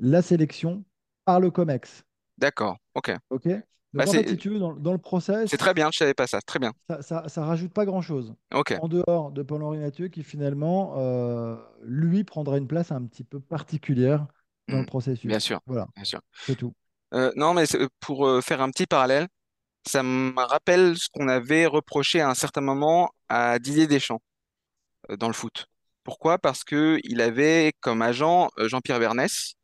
[0.00, 0.84] la sélection
[1.24, 2.04] par le COMEX.
[2.38, 2.76] D'accord.
[2.94, 3.12] Ok.
[3.30, 3.48] OK?
[3.92, 5.90] Bah Donc, en fait, si c'est tu veux, dans, dans le c'est process, très bien.
[5.92, 6.40] Je savais pas ça.
[6.42, 6.72] Très bien.
[6.88, 8.34] ça, ça, ça rajoute pas grand-chose.
[8.52, 8.74] Ok.
[8.80, 13.40] En dehors de Paul-Henri Mathieu, qui finalement, euh, lui, prendra une place un petit peu
[13.40, 14.26] particulière
[14.68, 14.84] dans le Hmm.
[14.84, 15.38] Bien processus.
[15.38, 15.60] sûr.
[15.66, 16.20] Voilà, Bien sûr.
[16.40, 16.74] c'est tout.
[17.14, 19.28] Euh, non, mais c'est- pour euh, faire un petit parallèle,
[19.86, 24.22] ça me rappelle ce qu'on avait reproché à un certain moment à Didier Deschamps
[25.18, 25.66] dans le foot.
[26.04, 26.38] Pourquoi?
[26.38, 29.54] Parce que il avait comme agent Jean-Pierre Bernès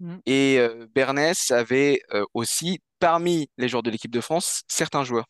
[0.00, 0.16] Mm.
[0.26, 5.26] et euh, Bernès avait euh, aussi parmi les joueurs de l'équipe de France certains joueurs.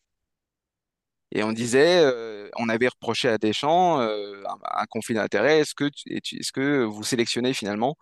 [1.32, 5.60] Et on disait, euh, on avait reproché à Deschamps un, conflit d'intérêts.
[5.60, 7.96] Est-ce que, est-ce que vous sélectionnez finalement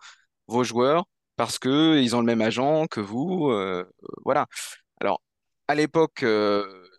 [0.47, 3.51] vos joueurs parce que ils ont le même agent que vous?
[4.25, 4.47] voilà.
[5.01, 5.21] Alors,
[5.67, 6.25] à l'époque,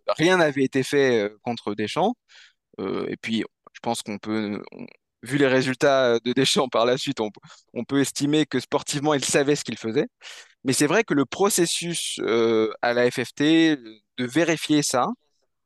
[0.09, 2.14] rien n'avait été fait contre Deschamps.
[2.78, 4.62] Et puis, je pense qu'on peut,
[5.25, 7.31] vu les résultats de Deschamps par la suite, on,
[7.75, 10.07] on peut estimer que sportivement, il savait ce qu'il faisait.
[10.64, 13.77] Mais c'est vrai que le processus euh, à la FFT
[14.18, 15.09] de vérifier ça,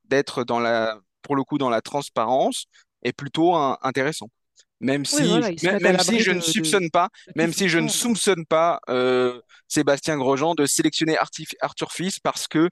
[0.05, 2.67] d'être dans la, pour le coup, dans la transparence,
[3.03, 4.29] est plutôt un- intéressant.
[4.81, 7.79] Même Oui, si, voilà, même, même je de, ne de soupçonne pas, même si je
[7.79, 12.69] ne soupçonne pas euh, Sébastien Grosjean de sélectionner Artif- Arthur Fils parce que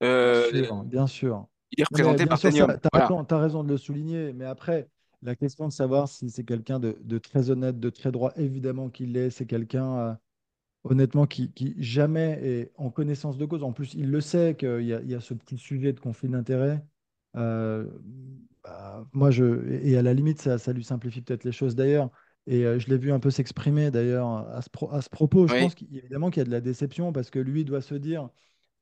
[0.00, 1.46] Bien euh, sûr, bien sûr.
[1.72, 2.50] il est représenté par tu as
[2.92, 3.08] Voilà.
[3.24, 4.32] t'as raison de le souligner.
[4.32, 4.88] Mais après,
[5.22, 8.90] la question de savoir si c'est quelqu'un de, de très honnête, de très droit, évidemment
[8.90, 9.30] qu'il l'est.
[9.30, 10.14] C'est quelqu'un, euh,
[10.84, 13.62] honnêtement, qui, qui jamais est en connaissance de cause.
[13.64, 16.84] En plus, il le sait qu'il y y a ce petit sujet de conflit d'intérêts.
[17.36, 17.86] Euh,
[18.64, 19.44] bah, moi, je,
[19.84, 22.10] et à la limite, ça, ça lui simplifie peut-être les choses d'ailleurs.
[22.46, 25.46] Et euh, je l'ai vu un peu s'exprimer d'ailleurs à ce, pro- à ce propos.
[25.46, 25.56] Je Oui.
[25.56, 28.28] pense qu'évidemment qu'il y a de la déception parce que lui doit se dire,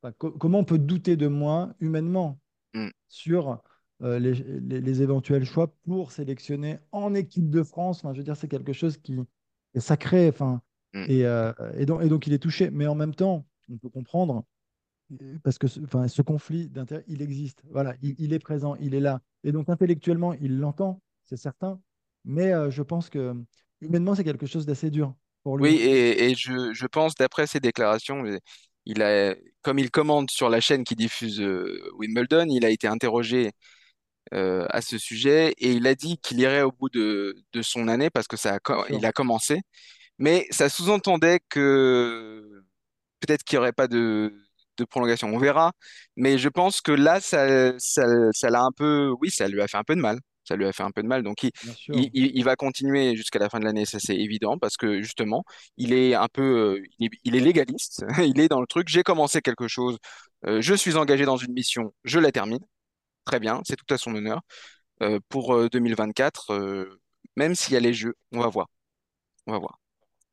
[0.02, 2.40] enfin, co- comment on peut douter de moi humainement?
[2.74, 3.62] Mm, sur
[4.02, 7.98] euh, les, les- les éventuels choix pour sélectionner en équipe de France.
[8.04, 9.18] Enfin, je veux dire, c'est quelque chose qui
[9.74, 10.28] est sacré.
[10.28, 10.62] Enfin,
[10.94, 11.06] mm.
[11.06, 12.70] et, euh, et donc, et donc, il est touché.
[12.70, 14.44] Mais en même temps, on peut comprendre,
[15.22, 17.62] euh, parce que ce, enfin, ce conflit d'intérêt, il existe.
[17.70, 19.22] Voilà, il, il est présent, il est là.
[19.44, 21.80] Et donc, intellectuellement, il l'entend, c'est certain.
[22.24, 23.34] Mais euh, je pense que
[23.80, 25.80] humainement, c'est quelque chose d'assez dur pour Oui, lui.
[25.80, 28.22] et, et je, je pense, d'après ses déclarations,
[28.84, 31.40] il a, comme il commande sur la chaîne qui diffuse
[31.94, 33.52] Wimbledon, il a été interrogé
[34.34, 37.88] euh, à ce sujet et il a dit qu'il irait au bout de, de son
[37.88, 38.58] année parce que ça a,
[38.90, 39.60] il a commencé.
[40.18, 42.42] Mais ça sous-entendait que
[43.20, 44.34] peut-être qu'il n'y aurait pas de,
[44.78, 45.28] de prolongation.
[45.28, 45.72] On verra.
[46.16, 49.68] Mais je pense que là, ça, ça, ça l'a un peu, oui, ça lui a
[49.68, 50.18] fait un peu de mal.
[50.44, 51.22] Ça lui a fait un peu de mal.
[51.24, 52.10] Donc, il, bien il, sûr.
[52.14, 55.44] il- il va continuer jusqu'à la fin de l'année, ça c'est évident, parce que justement,
[55.76, 58.04] il est un peu, euh, il est, il est légaliste.
[58.36, 58.88] Il est dans le truc.
[58.88, 59.98] J'ai commencé quelque chose.
[60.46, 61.92] euh, je suis engagé dans une mission.
[62.04, 62.60] Je la termine.
[63.26, 63.60] Très bien.
[63.64, 64.40] C'est tout à son honneur.
[65.02, 67.00] Euh, pour euh, 2024, euh,
[67.36, 68.68] même s'il y a les jeux, on va voir.
[69.46, 69.78] On va voir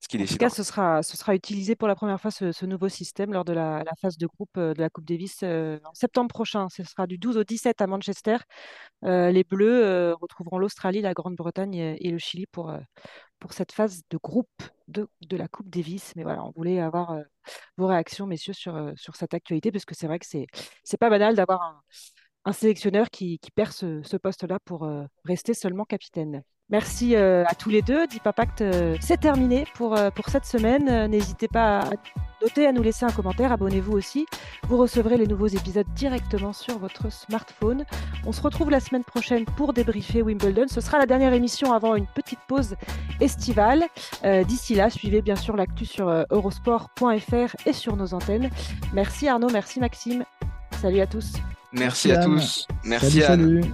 [0.03, 2.51] ce qu'il En tout cas, ce sera, ce sera utilisé pour la première fois ce,
[2.51, 5.39] ce nouveau système lors de la, la phase de groupe euh, de la Coupe Davis
[5.43, 6.67] euh, en septembre prochain.
[6.69, 8.35] Ce sera du 12 au 17 à Manchester.
[9.05, 12.79] Euh, les Bleus euh, retrouveront l'Australie, la Grande-Bretagne et, et le Chili pour, euh,
[13.39, 14.49] pour cette phase de groupe
[14.89, 16.13] de, de la Coupe Davis.
[16.17, 17.21] Mais voilà, on voulait avoir euh,
[17.77, 20.47] vos réactions, messieurs, sur, euh, sur cette actualité, parce que c'est vrai que c'est,
[20.83, 21.81] c'est pas banal d'avoir un,
[22.45, 26.43] un sélectionneur qui, perd ce, poste-là pour euh, rester seulement capitaine.
[26.69, 28.07] Merci euh, à tous les deux.
[28.07, 28.27] Deep
[28.61, 31.07] euh, c'est terminé pour, pour cette semaine.
[31.07, 31.89] N'hésitez pas à
[32.41, 33.51] noter, à nous laisser un commentaire.
[33.51, 34.25] Abonnez-vous aussi.
[34.63, 37.85] Vous recevrez les nouveaux épisodes directement sur votre smartphone.
[38.25, 40.65] On se retrouve la semaine prochaine pour débriefer Wimbledon.
[40.67, 42.75] Ce sera la dernière émission avant une petite pause
[43.19, 43.83] estivale.
[44.47, 48.49] D'ici là, suivez bien sûr l'actu sur eurosport.fr et sur nos antennes.
[48.93, 50.23] Merci Arnaud, merci Maxime.
[50.81, 51.33] Salut à tous.
[51.73, 52.35] Merci Merci à Anne.
[52.35, 52.67] tous.
[52.83, 53.61] Merci Salut, Anne.
[53.61, 53.73] salut.